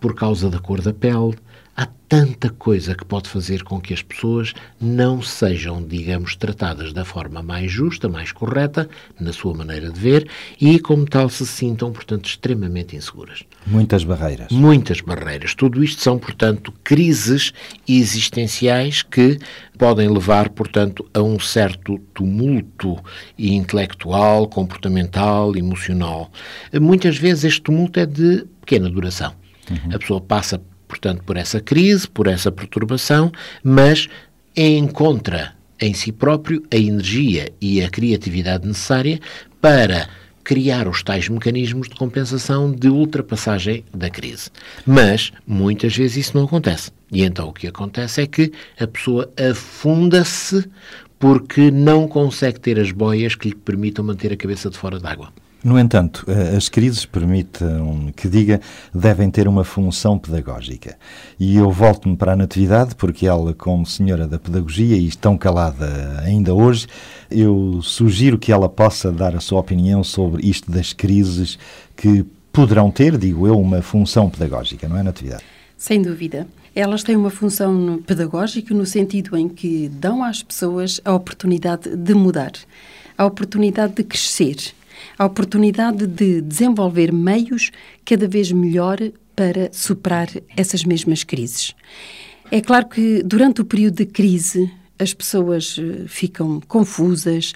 por 0.00 0.14
causa 0.14 0.50
da 0.50 0.58
cor 0.58 0.80
da 0.80 0.92
pele 0.92 1.36
Há 1.74 1.86
tanta 2.06 2.50
coisa 2.50 2.94
que 2.94 3.04
pode 3.04 3.30
fazer 3.30 3.62
com 3.62 3.80
que 3.80 3.94
as 3.94 4.02
pessoas 4.02 4.52
não 4.78 5.22
sejam, 5.22 5.82
digamos, 5.82 6.36
tratadas 6.36 6.92
da 6.92 7.02
forma 7.02 7.42
mais 7.42 7.72
justa, 7.72 8.10
mais 8.10 8.30
correta, 8.30 8.86
na 9.18 9.32
sua 9.32 9.54
maneira 9.54 9.90
de 9.90 9.98
ver, 9.98 10.28
e 10.60 10.78
como 10.78 11.06
tal 11.06 11.30
se 11.30 11.46
sintam, 11.46 11.90
portanto, 11.90 12.26
extremamente 12.26 12.94
inseguras. 12.94 13.42
Muitas 13.66 14.04
barreiras. 14.04 14.52
Muitas 14.52 15.00
barreiras. 15.00 15.54
Tudo 15.54 15.82
isto 15.82 16.02
são, 16.02 16.18
portanto, 16.18 16.74
crises 16.84 17.54
existenciais 17.88 19.02
que 19.02 19.38
podem 19.78 20.10
levar, 20.10 20.50
portanto, 20.50 21.08
a 21.14 21.22
um 21.22 21.40
certo 21.40 21.98
tumulto 22.12 22.98
intelectual, 23.38 24.46
comportamental, 24.46 25.56
emocional. 25.56 26.30
Muitas 26.78 27.16
vezes 27.16 27.44
este 27.44 27.62
tumulto 27.62 27.98
é 27.98 28.04
de 28.04 28.44
pequena 28.60 28.90
duração. 28.90 29.32
Uhum. 29.70 29.94
A 29.94 29.98
pessoa 29.98 30.20
passa 30.20 30.60
portanto, 30.92 31.22
por 31.24 31.38
essa 31.38 31.58
crise, 31.58 32.06
por 32.06 32.26
essa 32.26 32.52
perturbação, 32.52 33.32
mas 33.64 34.10
encontra 34.54 35.54
em 35.80 35.94
si 35.94 36.12
próprio 36.12 36.62
a 36.70 36.76
energia 36.76 37.50
e 37.58 37.82
a 37.82 37.88
criatividade 37.88 38.68
necessária 38.68 39.18
para 39.58 40.06
criar 40.44 40.86
os 40.86 41.02
tais 41.02 41.30
mecanismos 41.30 41.88
de 41.88 41.94
compensação 41.94 42.70
de 42.70 42.88
ultrapassagem 42.88 43.86
da 43.94 44.10
crise. 44.10 44.50
Mas, 44.84 45.32
muitas 45.46 45.96
vezes, 45.96 46.26
isso 46.26 46.36
não 46.36 46.44
acontece. 46.44 46.90
E 47.10 47.22
então 47.22 47.48
o 47.48 47.54
que 47.54 47.66
acontece 47.66 48.20
é 48.20 48.26
que 48.26 48.52
a 48.78 48.86
pessoa 48.86 49.30
afunda-se 49.50 50.68
porque 51.18 51.70
não 51.70 52.06
consegue 52.06 52.60
ter 52.60 52.78
as 52.78 52.92
boias 52.92 53.34
que 53.34 53.48
lhe 53.48 53.54
permitam 53.54 54.04
manter 54.04 54.30
a 54.30 54.36
cabeça 54.36 54.68
de 54.68 54.76
fora 54.76 55.00
d'água. 55.00 55.32
No 55.64 55.78
entanto, 55.78 56.24
eh, 56.26 56.56
as 56.56 56.68
crises 56.68 57.06
permitem 57.06 58.12
que 58.16 58.28
diga 58.28 58.60
devem 58.92 59.30
ter 59.30 59.46
uma 59.46 59.62
função 59.62 60.18
pedagógica. 60.18 60.96
E 61.38 61.56
eu 61.56 61.70
volto-me 61.70 62.16
para 62.16 62.32
a 62.32 62.36
Natividade, 62.36 62.96
porque 62.96 63.28
ela, 63.28 63.54
como 63.54 63.86
senhora 63.86 64.26
da 64.26 64.40
pedagogia 64.40 64.96
e 64.96 65.08
tão 65.14 65.38
calada 65.38 66.20
ainda 66.24 66.52
hoje, 66.52 66.88
eu 67.30 67.80
sugiro 67.80 68.38
que 68.38 68.50
ela 68.50 68.68
possa 68.68 69.12
dar 69.12 69.36
a 69.36 69.40
sua 69.40 69.60
opinião 69.60 70.02
sobre 70.02 70.44
isto 70.44 70.68
das 70.68 70.92
crises 70.92 71.56
que 71.96 72.24
poderão 72.52 72.90
ter, 72.90 73.16
digo 73.16 73.46
eu, 73.46 73.56
uma 73.56 73.80
função 73.82 74.28
pedagógica, 74.28 74.88
não 74.88 74.98
é, 74.98 75.02
Natividade? 75.04 75.44
Sem 75.78 76.02
dúvida. 76.02 76.46
Elas 76.74 77.04
têm 77.04 77.14
uma 77.14 77.30
função 77.30 78.02
pedagógica 78.04 78.74
no 78.74 78.84
sentido 78.84 79.36
em 79.36 79.48
que 79.48 79.88
dão 79.88 80.24
às 80.24 80.42
pessoas 80.42 81.00
a 81.04 81.14
oportunidade 81.14 81.94
de 81.94 82.14
mudar, 82.14 82.52
a 83.16 83.24
oportunidade 83.24 83.94
de 83.94 84.02
crescer 84.02 84.56
a 85.18 85.24
oportunidade 85.24 86.06
de 86.06 86.40
desenvolver 86.40 87.12
meios 87.12 87.70
cada 88.04 88.26
vez 88.28 88.50
melhor 88.52 88.98
para 89.34 89.70
superar 89.72 90.28
essas 90.56 90.84
mesmas 90.84 91.24
crises. 91.24 91.74
É 92.50 92.60
claro 92.60 92.88
que 92.88 93.22
durante 93.22 93.60
o 93.60 93.64
período 93.64 93.96
de 93.96 94.06
crise 94.06 94.70
as 94.98 95.12
pessoas 95.12 95.76
eh, 95.78 96.04
ficam 96.06 96.60
confusas, 96.68 97.52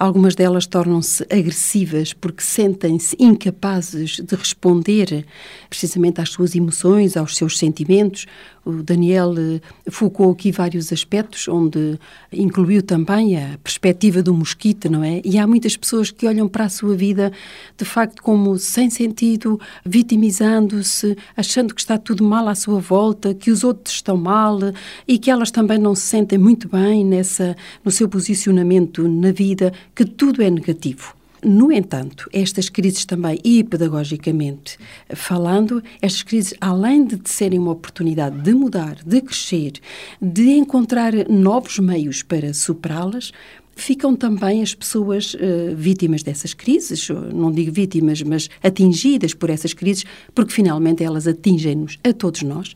algumas 0.00 0.34
delas 0.34 0.66
tornam-se 0.66 1.22
agressivas 1.24 2.14
porque 2.14 2.42
sentem-se 2.42 3.14
incapazes 3.20 4.18
de 4.18 4.34
responder 4.34 5.26
precisamente 5.68 6.22
às 6.22 6.30
suas 6.30 6.56
emoções, 6.56 7.18
aos 7.18 7.36
seus 7.36 7.58
sentimentos. 7.58 8.26
O 8.64 8.82
Daniel 8.82 9.34
eh, 9.38 9.60
focou 9.90 10.30
aqui 10.32 10.52
vários 10.52 10.92
aspectos, 10.92 11.48
onde 11.48 11.98
incluiu 12.32 12.82
também 12.82 13.36
a 13.36 13.58
perspectiva 13.62 14.22
do 14.22 14.34
mosquito, 14.34 14.90
não 14.90 15.02
é? 15.02 15.20
E 15.24 15.38
há 15.38 15.46
muitas 15.46 15.76
pessoas 15.76 16.10
que 16.10 16.26
olham 16.26 16.48
para 16.48 16.64
a 16.64 16.68
sua 16.68 16.94
vida, 16.94 17.32
de 17.76 17.84
facto, 17.84 18.22
como 18.22 18.58
sem 18.58 18.90
sentido, 18.90 19.60
vitimizando-se, 19.84 21.16
achando 21.36 21.74
que 21.74 21.80
está 21.80 21.96
tudo 21.98 22.22
mal 22.24 22.48
à 22.48 22.54
sua 22.54 22.80
volta, 22.80 23.34
que 23.34 23.50
os 23.50 23.64
outros 23.64 23.96
estão 23.96 24.16
mal 24.16 24.58
e 25.06 25.18
que 25.18 25.30
elas 25.30 25.50
também 25.50 25.78
não 25.78 25.94
se 25.94 26.02
sentem 26.02 26.38
muito 26.38 26.68
bem 26.68 27.04
nessa, 27.04 27.56
no 27.84 27.90
seu 27.90 28.08
posicionamento 28.08 29.06
na 29.08 29.32
vida, 29.32 29.72
que 29.94 30.04
tudo 30.04 30.42
é 30.42 30.50
negativo. 30.50 31.14
No 31.42 31.72
entanto, 31.72 32.28
estas 32.34 32.68
crises 32.68 33.06
também, 33.06 33.38
e 33.42 33.64
pedagogicamente 33.64 34.76
falando, 35.14 35.82
estas 36.02 36.22
crises, 36.22 36.54
além 36.60 37.06
de 37.06 37.18
serem 37.24 37.58
uma 37.58 37.72
oportunidade 37.72 38.38
de 38.42 38.52
mudar, 38.52 38.96
de 39.06 39.22
crescer, 39.22 39.72
de 40.20 40.50
encontrar 40.50 41.14
novos 41.30 41.78
meios 41.78 42.22
para 42.22 42.52
superá-las, 42.52 43.32
ficam 43.74 44.14
também 44.14 44.60
as 44.62 44.74
pessoas 44.74 45.32
uh, 45.32 45.74
vítimas 45.74 46.22
dessas 46.22 46.52
crises, 46.52 47.08
não 47.32 47.50
digo 47.50 47.72
vítimas, 47.72 48.22
mas 48.22 48.50
atingidas 48.62 49.32
por 49.32 49.48
essas 49.48 49.72
crises, 49.72 50.04
porque 50.34 50.52
finalmente 50.52 51.02
elas 51.02 51.26
atingem-nos 51.26 51.98
a 52.04 52.12
todos 52.12 52.42
nós 52.42 52.74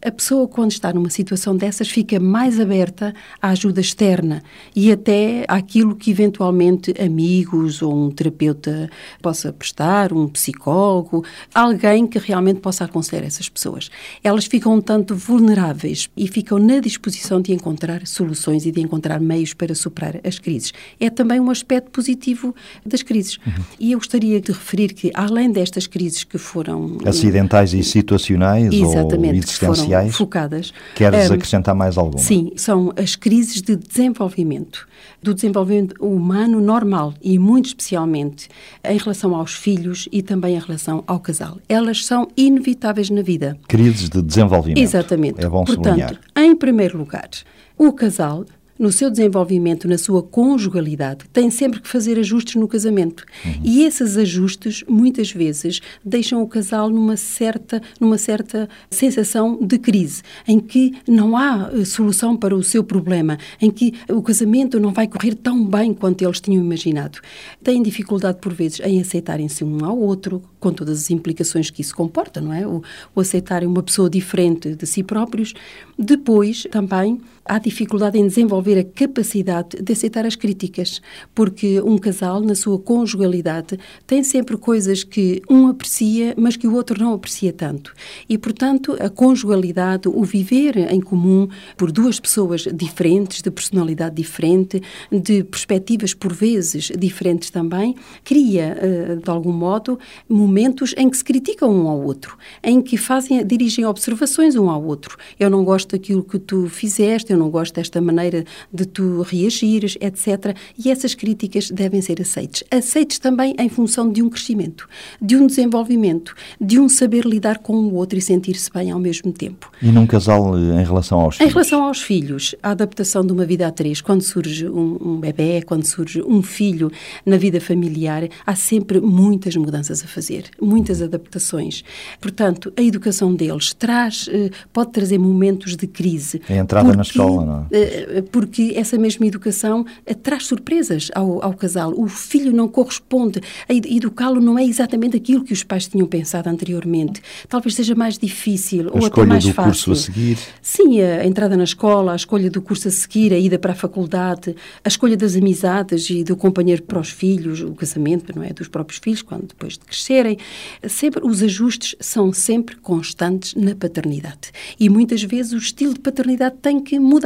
a 0.00 0.12
pessoa, 0.12 0.46
quando 0.46 0.70
está 0.70 0.92
numa 0.92 1.10
situação 1.10 1.56
dessas, 1.56 1.88
fica 1.88 2.20
mais 2.20 2.60
aberta 2.60 3.12
à 3.42 3.50
ajuda 3.50 3.80
externa 3.80 4.42
e 4.74 4.92
até 4.92 5.44
àquilo 5.48 5.96
que 5.96 6.10
eventualmente 6.10 6.94
amigos 7.00 7.82
ou 7.82 8.06
um 8.06 8.10
terapeuta 8.10 8.88
possa 9.20 9.52
prestar, 9.52 10.12
um 10.12 10.28
psicólogo, 10.28 11.24
alguém 11.52 12.06
que 12.06 12.18
realmente 12.18 12.60
possa 12.60 12.84
aconselhar 12.84 13.24
essas 13.24 13.48
pessoas. 13.48 13.90
Elas 14.22 14.44
ficam 14.44 14.74
um 14.74 14.80
tanto 14.80 15.16
vulneráveis 15.16 16.08
e 16.16 16.28
ficam 16.28 16.58
na 16.58 16.78
disposição 16.78 17.40
de 17.40 17.52
encontrar 17.52 18.06
soluções 18.06 18.66
e 18.66 18.70
de 18.70 18.80
encontrar 18.80 19.20
meios 19.20 19.52
para 19.52 19.74
superar 19.74 20.20
as 20.24 20.38
crises. 20.38 20.72
É 21.00 21.10
também 21.10 21.40
um 21.40 21.50
aspecto 21.50 21.90
positivo 21.90 22.54
das 22.86 23.02
crises. 23.02 23.38
Uhum. 23.44 23.64
E 23.80 23.92
eu 23.92 23.98
gostaria 23.98 24.40
de 24.40 24.52
referir 24.52 24.94
que, 24.94 25.10
além 25.12 25.50
destas 25.50 25.86
crises 25.88 26.22
que 26.22 26.38
foram... 26.38 26.98
Acidentais 27.04 27.74
e 27.74 27.82
situacionais 27.82 28.72
ou 28.72 29.24
existenciais, 29.24 29.87
sociais. 29.88 30.16
focadas. 30.16 30.72
Queres 30.94 31.30
um, 31.30 31.34
acrescentar 31.34 31.74
mais 31.74 31.96
alguma? 31.98 32.18
Sim, 32.22 32.52
são 32.56 32.92
as 32.96 33.16
crises 33.16 33.62
de 33.62 33.76
desenvolvimento, 33.76 34.86
do 35.22 35.34
desenvolvimento 35.34 35.94
humano 36.00 36.60
normal 36.60 37.14
e 37.22 37.38
muito 37.38 37.66
especialmente 37.66 38.48
em 38.84 38.98
relação 38.98 39.34
aos 39.34 39.54
filhos 39.54 40.08
e 40.12 40.22
também 40.22 40.56
em 40.56 40.60
relação 40.60 41.02
ao 41.06 41.20
casal. 41.20 41.58
Elas 41.68 42.04
são 42.04 42.28
inevitáveis 42.36 43.10
na 43.10 43.22
vida. 43.22 43.56
Crises 43.68 44.08
de 44.08 44.22
desenvolvimento. 44.22 44.78
Exatamente. 44.78 45.44
É 45.44 45.48
bom 45.48 45.64
Portanto, 45.64 45.84
sublinhar. 45.84 46.18
em 46.36 46.54
primeiro 46.56 46.98
lugar, 46.98 47.28
o 47.76 47.92
casal 47.92 48.44
no 48.78 48.92
seu 48.92 49.10
desenvolvimento, 49.10 49.88
na 49.88 49.98
sua 49.98 50.22
conjugalidade, 50.22 51.24
tem 51.32 51.50
sempre 51.50 51.80
que 51.80 51.88
fazer 51.88 52.18
ajustes 52.18 52.54
no 52.54 52.68
casamento. 52.68 53.24
Uhum. 53.44 53.60
E 53.64 53.82
esses 53.84 54.16
ajustes, 54.16 54.84
muitas 54.88 55.32
vezes, 55.32 55.80
deixam 56.04 56.42
o 56.42 56.48
casal 56.48 56.88
numa 56.88 57.16
certa, 57.16 57.82
numa 58.00 58.18
certa 58.18 58.68
sensação 58.90 59.58
de 59.60 59.78
crise, 59.78 60.22
em 60.46 60.60
que 60.60 60.94
não 61.06 61.36
há 61.36 61.70
eh, 61.72 61.84
solução 61.84 62.36
para 62.36 62.54
o 62.54 62.62
seu 62.62 62.84
problema, 62.84 63.38
em 63.60 63.70
que 63.70 63.94
o 64.08 64.22
casamento 64.22 64.78
não 64.78 64.92
vai 64.92 65.06
correr 65.06 65.34
tão 65.34 65.64
bem 65.64 65.92
quanto 65.92 66.22
eles 66.22 66.40
tinham 66.40 66.62
imaginado. 66.62 67.18
Têm 67.62 67.82
dificuldade, 67.82 68.38
por 68.40 68.52
vezes, 68.52 68.80
em 68.80 69.00
aceitarem-se 69.00 69.64
um 69.64 69.84
ao 69.84 69.98
outro, 69.98 70.42
com 70.60 70.72
todas 70.72 70.98
as 70.98 71.10
implicações 71.10 71.70
que 71.70 71.80
isso 71.80 71.94
comporta, 71.94 72.40
não 72.40 72.52
é? 72.52 72.66
O, 72.66 72.82
o 73.14 73.20
aceitarem 73.20 73.68
uma 73.68 73.82
pessoa 73.82 74.08
diferente 74.08 74.74
de 74.74 74.86
si 74.86 75.02
próprios. 75.02 75.54
Depois, 75.98 76.66
também, 76.70 77.20
há 77.48 77.58
dificuldade 77.58 78.18
em 78.18 78.26
desenvolver 78.26 78.78
a 78.78 78.84
capacidade 78.84 79.82
de 79.82 79.92
aceitar 79.92 80.26
as 80.26 80.36
críticas, 80.36 81.00
porque 81.34 81.80
um 81.80 81.96
casal, 81.96 82.40
na 82.40 82.54
sua 82.54 82.78
conjugalidade, 82.78 83.78
tem 84.06 84.22
sempre 84.22 84.56
coisas 84.56 85.02
que 85.02 85.42
um 85.48 85.66
aprecia, 85.66 86.34
mas 86.36 86.56
que 86.56 86.66
o 86.66 86.74
outro 86.74 87.02
não 87.02 87.14
aprecia 87.14 87.52
tanto. 87.52 87.94
E, 88.28 88.36
portanto, 88.36 88.96
a 89.00 89.08
conjugalidade, 89.08 90.08
o 90.08 90.22
viver 90.24 90.76
em 90.92 91.00
comum 91.00 91.48
por 91.76 91.90
duas 91.90 92.20
pessoas 92.20 92.68
diferentes, 92.72 93.40
de 93.40 93.50
personalidade 93.50 94.14
diferente, 94.14 94.82
de 95.10 95.42
perspectivas 95.44 96.12
por 96.12 96.32
vezes 96.32 96.92
diferentes 96.98 97.50
também, 97.50 97.94
cria, 98.22 98.76
eh, 98.80 99.16
de 99.16 99.30
algum 99.30 99.52
modo, 99.52 99.98
momentos 100.28 100.94
em 100.96 101.08
que 101.08 101.16
se 101.16 101.24
criticam 101.24 101.70
um 101.70 101.88
ao 101.88 102.00
outro, 102.02 102.36
em 102.62 102.82
que 102.82 102.96
fazem, 102.96 103.44
dirigem 103.46 103.84
observações 103.84 104.54
um 104.56 104.68
ao 104.68 104.84
outro. 104.84 105.16
Eu 105.40 105.48
não 105.48 105.64
gosto 105.64 105.92
daquilo 105.96 106.22
que 106.22 106.38
tu 106.38 106.68
fizeste, 106.68 107.32
eu 107.38 107.44
não 107.44 107.50
gosto 107.50 107.74
desta 107.74 108.00
maneira 108.00 108.44
de 108.72 108.84
tu 108.84 109.22
reagires, 109.22 109.96
etc. 110.00 110.56
E 110.76 110.90
essas 110.90 111.14
críticas 111.14 111.70
devem 111.70 112.02
ser 112.02 112.20
aceites. 112.20 112.64
Aceites 112.70 113.18
também 113.18 113.54
em 113.58 113.68
função 113.68 114.10
de 114.10 114.22
um 114.22 114.28
crescimento, 114.28 114.88
de 115.22 115.36
um 115.36 115.46
desenvolvimento, 115.46 116.34
de 116.60 116.80
um 116.80 116.88
saber 116.88 117.24
lidar 117.24 117.58
com 117.58 117.74
o 117.76 117.94
outro 117.94 118.18
e 118.18 118.22
sentir-se 118.22 118.70
bem 118.72 118.90
ao 118.90 118.98
mesmo 118.98 119.32
tempo. 119.32 119.70
E 119.80 119.90
num 119.90 120.06
casal 120.06 120.58
eh, 120.58 120.82
em 120.82 120.84
relação 120.84 121.20
aos 121.20 121.36
em 121.36 121.38
filhos? 121.38 121.50
Em 121.50 121.54
relação 121.54 121.84
aos 121.84 122.02
filhos, 122.02 122.54
a 122.62 122.70
adaptação 122.70 123.24
de 123.24 123.32
uma 123.32 123.46
vida 123.46 123.66
a 123.66 123.70
três, 123.70 124.00
quando 124.00 124.22
surge 124.22 124.68
um, 124.68 124.98
um 125.00 125.20
bebê, 125.20 125.62
quando 125.62 125.84
surge 125.84 126.20
um 126.22 126.42
filho 126.42 126.90
na 127.24 127.36
vida 127.36 127.60
familiar, 127.60 128.28
há 128.44 128.56
sempre 128.56 129.00
muitas 129.00 129.54
mudanças 129.56 130.02
a 130.02 130.06
fazer, 130.06 130.44
muitas 130.60 131.00
adaptações. 131.00 131.84
Portanto, 132.20 132.72
a 132.76 132.82
educação 132.82 133.34
deles 133.34 133.72
traz, 133.72 134.28
eh, 134.32 134.50
pode 134.72 134.90
trazer 134.90 135.18
momentos 135.18 135.76
de 135.76 135.86
crise. 135.86 136.40
A 136.48 136.54
entrada 136.54 136.94
na 136.94 137.02
escola, 137.02 137.27
é? 137.70 137.78
Eh, 137.78 138.24
porque 138.30 138.72
essa 138.76 138.98
mesma 138.98 139.26
educação 139.26 139.84
traz 140.22 140.46
surpresas 140.46 141.10
ao, 141.14 141.42
ao 141.44 141.54
casal. 141.54 141.92
O 141.96 142.08
filho 142.08 142.52
não 142.52 142.68
corresponde, 142.68 143.40
educá-lo 143.68 144.40
não 144.40 144.58
é 144.58 144.64
exatamente 144.64 145.16
aquilo 145.16 145.44
que 145.44 145.52
os 145.52 145.62
pais 145.62 145.86
tinham 145.86 146.06
pensado 146.06 146.48
anteriormente. 146.48 147.20
Talvez 147.48 147.74
seja 147.74 147.94
mais 147.94 148.18
difícil 148.18 148.88
a 148.88 148.98
ou 148.98 149.06
até 149.06 149.24
mais 149.24 149.46
fácil. 149.48 149.62
A 149.70 149.70
escolha 149.70 149.70
do 149.70 149.70
curso 149.70 149.92
a 149.92 149.96
seguir. 149.96 150.38
Sim, 150.62 151.00
a 151.00 151.26
entrada 151.26 151.56
na 151.56 151.64
escola, 151.64 152.12
a 152.12 152.16
escolha 152.16 152.50
do 152.50 152.62
curso 152.62 152.88
a 152.88 152.90
seguir, 152.90 153.32
a 153.32 153.38
ida 153.38 153.58
para 153.58 153.72
a 153.72 153.76
faculdade, 153.76 154.54
a 154.84 154.88
escolha 154.88 155.16
das 155.16 155.36
amizades 155.36 156.08
e 156.10 156.24
do 156.24 156.36
companheiro 156.36 156.82
para 156.82 156.98
os 156.98 157.10
filhos, 157.10 157.60
o 157.60 157.74
casamento, 157.74 158.32
não 158.34 158.42
é, 158.42 158.52
dos 158.52 158.68
próprios 158.68 158.98
filhos, 158.98 159.22
quando 159.22 159.46
depois 159.48 159.74
de 159.74 159.80
crescerem. 159.80 160.38
Sempre 160.86 161.26
os 161.26 161.42
ajustes 161.42 161.96
são 162.00 162.32
sempre 162.32 162.76
constantes 162.76 163.54
na 163.54 163.74
paternidade. 163.74 164.50
E 164.78 164.88
muitas 164.88 165.22
vezes 165.22 165.52
o 165.52 165.58
estilo 165.58 165.94
de 165.94 166.00
paternidade 166.00 166.56
tem 166.60 166.80
que 166.80 166.98
mudar. 166.98 167.17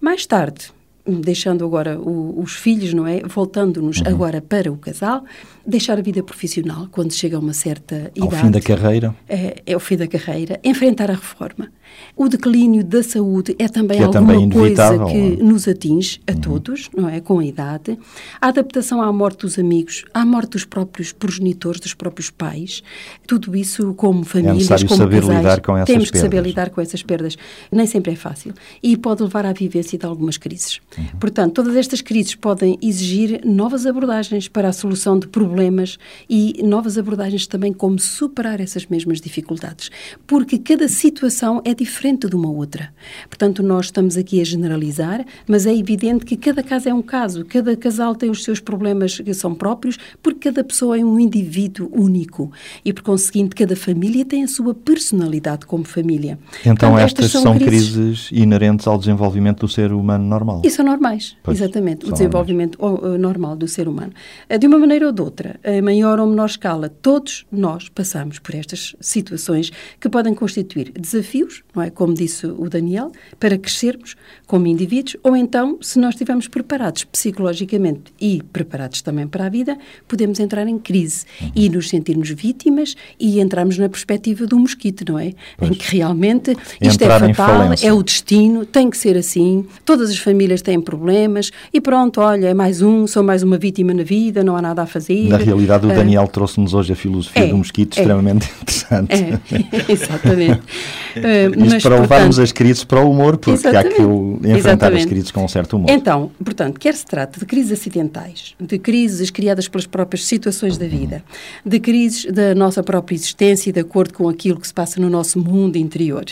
Mais 0.00 0.26
tarde, 0.28 0.70
deixando 1.06 1.64
agora 1.64 1.98
o, 1.98 2.40
os 2.40 2.54
filhos, 2.54 2.92
não 2.92 3.06
é? 3.06 3.20
Voltando-nos 3.20 3.98
uhum. 3.98 4.08
agora 4.08 4.40
para 4.40 4.72
o 4.72 4.76
casal, 4.76 5.24
deixar 5.66 5.98
a 5.98 6.02
vida 6.02 6.22
profissional 6.22 6.88
quando 6.90 7.12
chega 7.12 7.36
a 7.36 7.40
uma 7.40 7.52
certa 7.52 8.10
idade. 8.14 8.20
Ao 8.20 8.30
fim 8.30 8.50
da 8.50 8.60
carreira. 8.60 9.16
É, 9.28 9.62
é 9.66 9.76
o 9.76 9.80
fim 9.80 9.96
da 9.96 10.06
carreira. 10.06 10.60
Enfrentar 10.64 11.10
a 11.10 11.14
reforma. 11.14 11.68
O 12.16 12.28
declínio 12.28 12.84
da 12.84 13.02
saúde 13.02 13.54
é 13.58 13.68
também 13.68 13.98
que 13.98 14.02
é 14.02 14.06
alguma 14.06 14.32
também 14.32 14.50
coisa 14.50 14.98
que 15.06 15.16
é? 15.16 15.42
nos 15.42 15.68
atinge 15.68 16.20
a 16.26 16.32
uhum. 16.32 16.40
todos, 16.40 16.90
não 16.94 17.08
é? 17.08 17.20
Com 17.20 17.38
a 17.38 17.44
idade. 17.44 17.98
A 18.40 18.48
adaptação 18.48 19.00
à 19.00 19.12
morte 19.12 19.40
dos 19.42 19.58
amigos, 19.58 20.04
à 20.12 20.24
morte 20.24 20.50
dos 20.52 20.64
próprios 20.64 21.12
progenitores, 21.12 21.80
dos 21.80 21.94
próprios 21.94 22.30
pais. 22.30 22.82
Tudo 23.26 23.56
isso 23.56 23.94
como 23.94 24.24
famílias, 24.24 24.70
é 24.70 24.86
como 24.86 24.96
saber 24.96 25.20
casais, 25.20 25.38
lidar 25.38 25.60
com 25.60 25.76
essas 25.76 25.86
temos 25.86 26.06
que 26.06 26.12
perdas. 26.12 26.30
saber 26.30 26.48
lidar 26.48 26.70
com 26.70 26.80
essas 26.80 27.02
perdas. 27.02 27.36
Nem 27.70 27.86
sempre 27.86 28.12
é 28.12 28.16
fácil. 28.16 28.54
E 28.82 28.96
pode 28.96 29.22
levar 29.22 29.46
à 29.46 29.52
vivência 29.52 29.98
de 29.98 30.06
algumas 30.06 30.36
crises. 30.36 30.80
Uhum. 30.96 31.04
Portanto, 31.20 31.54
todas 31.54 31.76
estas 31.76 32.00
crises 32.00 32.34
podem 32.34 32.78
exigir 32.80 33.40
novas 33.44 33.86
abordagens 33.86 34.48
para 34.48 34.68
a 34.68 34.72
solução 34.72 35.18
de 35.18 35.26
problemas 35.26 35.98
e 36.28 36.62
novas 36.62 36.96
abordagens 36.96 37.46
também 37.46 37.72
como 37.72 37.98
superar 37.98 38.60
essas 38.60 38.86
mesmas 38.86 39.20
dificuldades. 39.20 39.90
Porque 40.26 40.58
cada 40.58 40.88
situação 40.88 41.60
é 41.64 41.74
diferente 41.74 42.28
de 42.28 42.36
uma 42.36 42.50
outra. 42.50 42.92
Portanto, 43.28 43.62
nós 43.62 43.86
estamos 43.86 44.16
aqui 44.16 44.40
a 44.40 44.44
generalizar, 44.44 45.24
mas 45.46 45.66
é 45.66 45.74
evidente 45.74 46.24
que 46.24 46.36
cada 46.36 46.62
caso 46.62 46.88
é 46.88 46.94
um 46.94 47.02
caso, 47.02 47.44
cada 47.44 47.76
casal 47.76 48.14
tem 48.14 48.30
os 48.30 48.44
seus 48.44 48.60
problemas 48.60 49.18
que 49.18 49.34
são 49.34 49.54
próprios, 49.54 49.98
porque 50.22 50.48
cada 50.50 50.62
pessoa 50.62 50.98
é 50.98 51.04
um 51.04 51.18
indivíduo 51.18 51.90
único 51.92 52.50
e, 52.84 52.92
por 52.92 53.02
conseguinte, 53.02 53.54
cada 53.54 53.74
família 53.74 54.24
tem 54.24 54.44
a 54.44 54.48
sua 54.48 54.74
personalidade 54.74 55.66
como 55.66 55.84
família. 55.84 56.38
Então, 56.60 56.90
Portanto, 56.90 56.98
estas, 56.98 57.26
estas 57.26 57.42
são, 57.42 57.58
crises... 57.58 57.94
crises... 57.94 58.28
inerentes 58.32 58.86
ao 58.86 58.98
desenvolvimento 58.98 59.60
do 59.60 59.68
ser 59.68 59.92
humano 59.92 60.24
normal. 60.24 60.62
São 60.76 60.85
normais, 60.86 61.36
pois, 61.42 61.60
exatamente, 61.60 62.06
o 62.06 62.12
desenvolvimento 62.12 62.78
normais. 62.80 63.20
normal 63.20 63.56
do 63.56 63.68
ser 63.68 63.88
humano. 63.88 64.12
Eh, 64.48 64.56
de 64.56 64.66
uma 64.66 64.78
maneira 64.78 65.06
ou 65.06 65.12
de 65.12 65.20
outra, 65.20 65.60
a 65.62 65.82
maior 65.82 66.18
ou 66.18 66.26
menor 66.26 66.46
escala, 66.46 66.88
todos 66.88 67.44
nós 67.52 67.88
passamos 67.88 68.38
por 68.38 68.54
estas 68.54 68.96
situações 69.00 69.70
que 70.00 70.08
podem 70.08 70.34
constituir 70.34 70.92
desafios, 70.92 71.62
não 71.74 71.82
é? 71.82 71.90
Como 71.90 72.14
disse 72.14 72.46
o 72.46 72.68
Daniel, 72.68 73.12
para 73.38 73.58
crescermos 73.58 74.16
como 74.46 74.66
indivíduos, 74.66 75.16
ou 75.22 75.36
então, 75.36 75.78
se 75.82 75.98
nós 75.98 76.14
estivermos 76.14 76.48
preparados 76.48 77.04
psicologicamente 77.04 78.12
e 78.20 78.42
preparados 78.52 79.02
também 79.02 79.26
para 79.26 79.46
a 79.46 79.48
vida, 79.48 79.76
podemos 80.06 80.40
entrar 80.40 80.66
em 80.66 80.78
crise 80.78 81.26
uhum. 81.40 81.52
e 81.54 81.68
nos 81.68 81.88
sentirmos 81.88 82.30
vítimas 82.30 82.94
e 83.18 83.40
entrarmos 83.40 83.76
na 83.78 83.88
perspectiva 83.88 84.46
do 84.46 84.58
mosquito, 84.58 85.04
não 85.10 85.18
é? 85.18 85.32
Pois. 85.56 85.70
Em 85.70 85.74
que 85.74 85.96
realmente 85.96 86.56
isto 86.80 87.02
entrar 87.02 87.28
é 87.28 87.34
fatal, 87.34 87.74
é 87.82 87.92
o 87.92 88.02
destino, 88.02 88.64
tem 88.64 88.88
que 88.88 88.96
ser 88.96 89.16
assim, 89.16 89.66
todas 89.84 90.10
as 90.10 90.18
famílias 90.18 90.62
têm 90.62 90.75
problemas 90.80 91.50
e 91.72 91.80
pronto, 91.80 92.20
olha, 92.20 92.48
é 92.48 92.54
mais 92.54 92.82
um, 92.82 93.06
sou 93.06 93.22
mais 93.22 93.42
uma 93.42 93.58
vítima 93.58 93.92
na 93.94 94.02
vida, 94.02 94.42
não 94.42 94.56
há 94.56 94.62
nada 94.62 94.82
a 94.82 94.86
fazer. 94.86 95.28
Na 95.28 95.36
realidade, 95.36 95.86
o 95.86 95.90
ah, 95.90 95.94
Daniel 95.94 96.24
uh, 96.24 96.28
trouxe-nos 96.28 96.74
hoje 96.74 96.92
a 96.92 96.96
filosofia 96.96 97.44
é, 97.44 97.46
do 97.48 97.56
mosquito, 97.56 97.96
é, 97.96 98.00
extremamente 98.00 98.50
interessante. 98.60 99.14
É, 99.14 99.40
exatamente. 99.92 100.60
uh, 101.16 101.70
mas, 101.70 101.82
para 101.82 102.00
levarmos 102.00 102.38
as 102.38 102.52
crises 102.52 102.84
para 102.84 103.00
o 103.00 103.10
humor, 103.10 103.36
porque 103.36 103.66
há 103.68 103.82
que 103.82 104.02
enfrentar 104.02 104.56
exatamente. 104.58 104.98
as 104.98 105.04
crises 105.04 105.30
com 105.30 105.44
um 105.44 105.48
certo 105.48 105.76
humor. 105.76 105.90
Então, 105.90 106.30
portanto, 106.42 106.78
quer 106.78 106.94
se 106.94 107.04
trate 107.04 107.38
de 107.38 107.46
crises 107.46 107.72
acidentais, 107.72 108.54
de 108.60 108.78
crises 108.78 109.30
criadas 109.30 109.68
pelas 109.68 109.86
próprias 109.86 110.24
situações 110.24 110.78
da 110.78 110.86
vida, 110.86 111.22
de 111.64 111.78
crises 111.78 112.26
da 112.32 112.54
nossa 112.54 112.82
própria 112.82 113.14
existência 113.14 113.72
de 113.72 113.80
acordo 113.80 114.14
com 114.14 114.28
aquilo 114.28 114.60
que 114.60 114.66
se 114.66 114.74
passa 114.74 115.00
no 115.00 115.08
nosso 115.08 115.38
mundo 115.38 115.76
interior, 115.76 116.24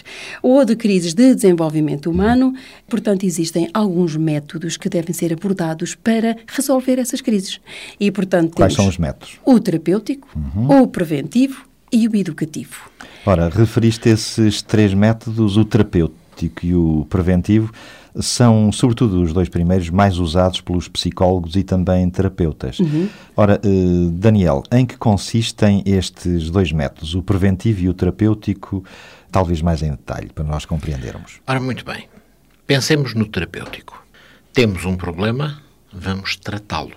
ou 0.42 0.64
de 0.64 0.76
crises 0.76 1.14
de 1.14 1.34
desenvolvimento 1.34 2.10
humano, 2.10 2.54
portanto, 2.88 3.24
existem 3.24 3.68
alguns 3.72 4.16
métodos 4.16 4.33
que 4.76 4.88
devem 4.88 5.12
ser 5.12 5.32
abordados 5.32 5.94
para 5.94 6.36
resolver 6.46 6.98
essas 6.98 7.20
crises. 7.20 7.60
E, 7.98 8.10
portanto, 8.10 8.56
Quais 8.56 8.74
são 8.74 8.88
os 8.88 8.98
métodos? 8.98 9.38
O 9.44 9.58
terapêutico, 9.60 10.28
uhum. 10.34 10.82
o 10.82 10.88
preventivo 10.88 11.64
e 11.92 12.08
o 12.08 12.16
educativo. 12.16 12.90
Ora, 13.24 13.48
referiste 13.48 14.08
esses 14.08 14.62
três 14.62 14.92
métodos, 14.92 15.56
o 15.56 15.64
terapêutico 15.64 16.66
e 16.66 16.74
o 16.74 17.06
preventivo, 17.08 17.72
são, 18.20 18.70
sobretudo 18.70 19.22
os 19.22 19.32
dois 19.32 19.48
primeiros, 19.48 19.90
mais 19.90 20.18
usados 20.18 20.60
pelos 20.60 20.88
psicólogos 20.88 21.56
e 21.56 21.62
também 21.62 22.08
terapeutas. 22.08 22.78
Uhum. 22.78 23.08
Ora, 23.36 23.60
eh, 23.64 24.10
Daniel, 24.12 24.62
em 24.70 24.86
que 24.86 24.96
consistem 24.96 25.82
estes 25.84 26.50
dois 26.50 26.70
métodos, 26.70 27.14
o 27.14 27.22
preventivo 27.22 27.82
e 27.82 27.88
o 27.88 27.94
terapêutico, 27.94 28.84
talvez 29.32 29.60
mais 29.60 29.82
em 29.82 29.90
detalhe, 29.90 30.30
para 30.32 30.44
nós 30.44 30.64
compreendermos? 30.64 31.40
Ora, 31.46 31.58
muito 31.58 31.84
bem. 31.84 32.08
Pensemos 32.66 33.14
no 33.14 33.26
terapêutico. 33.26 34.03
Temos 34.54 34.84
um 34.84 34.96
problema, 34.96 35.60
vamos 35.92 36.36
tratá-lo. 36.36 36.92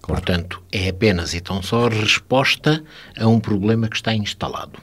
Claro. 0.00 0.22
Portanto, 0.22 0.62
é 0.72 0.88
apenas 0.88 1.34
e 1.34 1.40
tão 1.42 1.62
só 1.62 1.86
resposta 1.86 2.82
a 3.14 3.28
um 3.28 3.38
problema 3.38 3.88
que 3.88 3.96
está 3.96 4.14
instalado. 4.14 4.80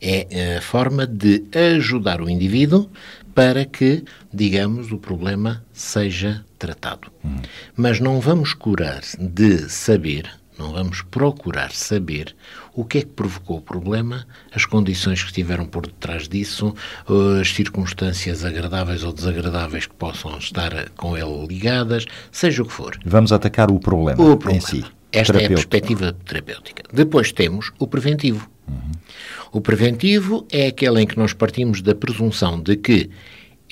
É 0.00 0.58
a 0.58 0.60
forma 0.62 1.08
de 1.08 1.42
ajudar 1.76 2.20
o 2.20 2.30
indivíduo 2.30 2.88
para 3.34 3.64
que, 3.64 4.04
digamos, 4.32 4.92
o 4.92 4.98
problema 4.98 5.64
seja 5.72 6.46
tratado. 6.56 7.10
Hum. 7.24 7.42
Mas 7.76 7.98
não 7.98 8.20
vamos 8.20 8.54
curar 8.54 9.00
de 9.18 9.68
saber 9.68 10.30
não 10.60 10.72
vamos 10.72 11.00
procurar 11.00 11.72
saber 11.72 12.36
o 12.74 12.84
que 12.84 12.98
é 12.98 13.00
que 13.00 13.08
provocou 13.08 13.56
o 13.56 13.62
problema, 13.62 14.26
as 14.54 14.66
condições 14.66 15.22
que 15.22 15.28
estiveram 15.28 15.64
por 15.64 15.86
detrás 15.86 16.28
disso, 16.28 16.74
as 17.40 17.48
circunstâncias 17.48 18.44
agradáveis 18.44 19.02
ou 19.02 19.12
desagradáveis 19.12 19.86
que 19.86 19.94
possam 19.94 20.36
estar 20.38 20.90
com 20.90 21.16
ele 21.16 21.46
ligadas, 21.46 22.04
seja 22.30 22.62
o 22.62 22.66
que 22.66 22.72
for. 22.72 22.98
Vamos 23.06 23.32
atacar 23.32 23.70
o 23.70 23.80
problema, 23.80 24.22
o 24.22 24.36
problema. 24.36 24.58
em 24.58 24.60
si. 24.60 24.84
Esta 25.10 25.38
é 25.40 25.46
a 25.46 25.48
perspectiva 25.48 26.12
terapêutica. 26.24 26.84
Depois 26.92 27.32
temos 27.32 27.72
o 27.78 27.86
preventivo. 27.86 28.48
Uhum. 28.68 28.92
O 29.52 29.60
preventivo 29.60 30.46
é 30.52 30.68
aquele 30.68 31.02
em 31.02 31.06
que 31.06 31.18
nós 31.18 31.32
partimos 31.32 31.82
da 31.82 31.94
presunção 31.94 32.60
de 32.60 32.76
que 32.76 33.10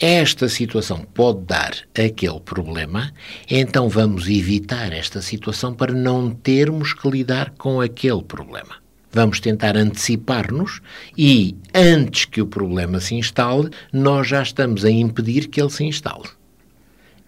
esta 0.00 0.48
situação 0.48 1.04
pode 1.14 1.40
dar 1.40 1.72
aquele 1.92 2.40
problema, 2.40 3.12
então 3.50 3.88
vamos 3.88 4.28
evitar 4.28 4.92
esta 4.92 5.20
situação 5.20 5.74
para 5.74 5.92
não 5.92 6.30
termos 6.30 6.92
que 6.92 7.10
lidar 7.10 7.50
com 7.58 7.80
aquele 7.80 8.22
problema. 8.22 8.76
Vamos 9.10 9.40
tentar 9.40 9.76
antecipar-nos 9.76 10.80
e, 11.16 11.56
antes 11.74 12.26
que 12.26 12.40
o 12.40 12.46
problema 12.46 13.00
se 13.00 13.14
instale, 13.14 13.70
nós 13.92 14.28
já 14.28 14.42
estamos 14.42 14.84
a 14.84 14.90
impedir 14.90 15.48
que 15.48 15.60
ele 15.60 15.70
se 15.70 15.84
instale. 15.84 16.28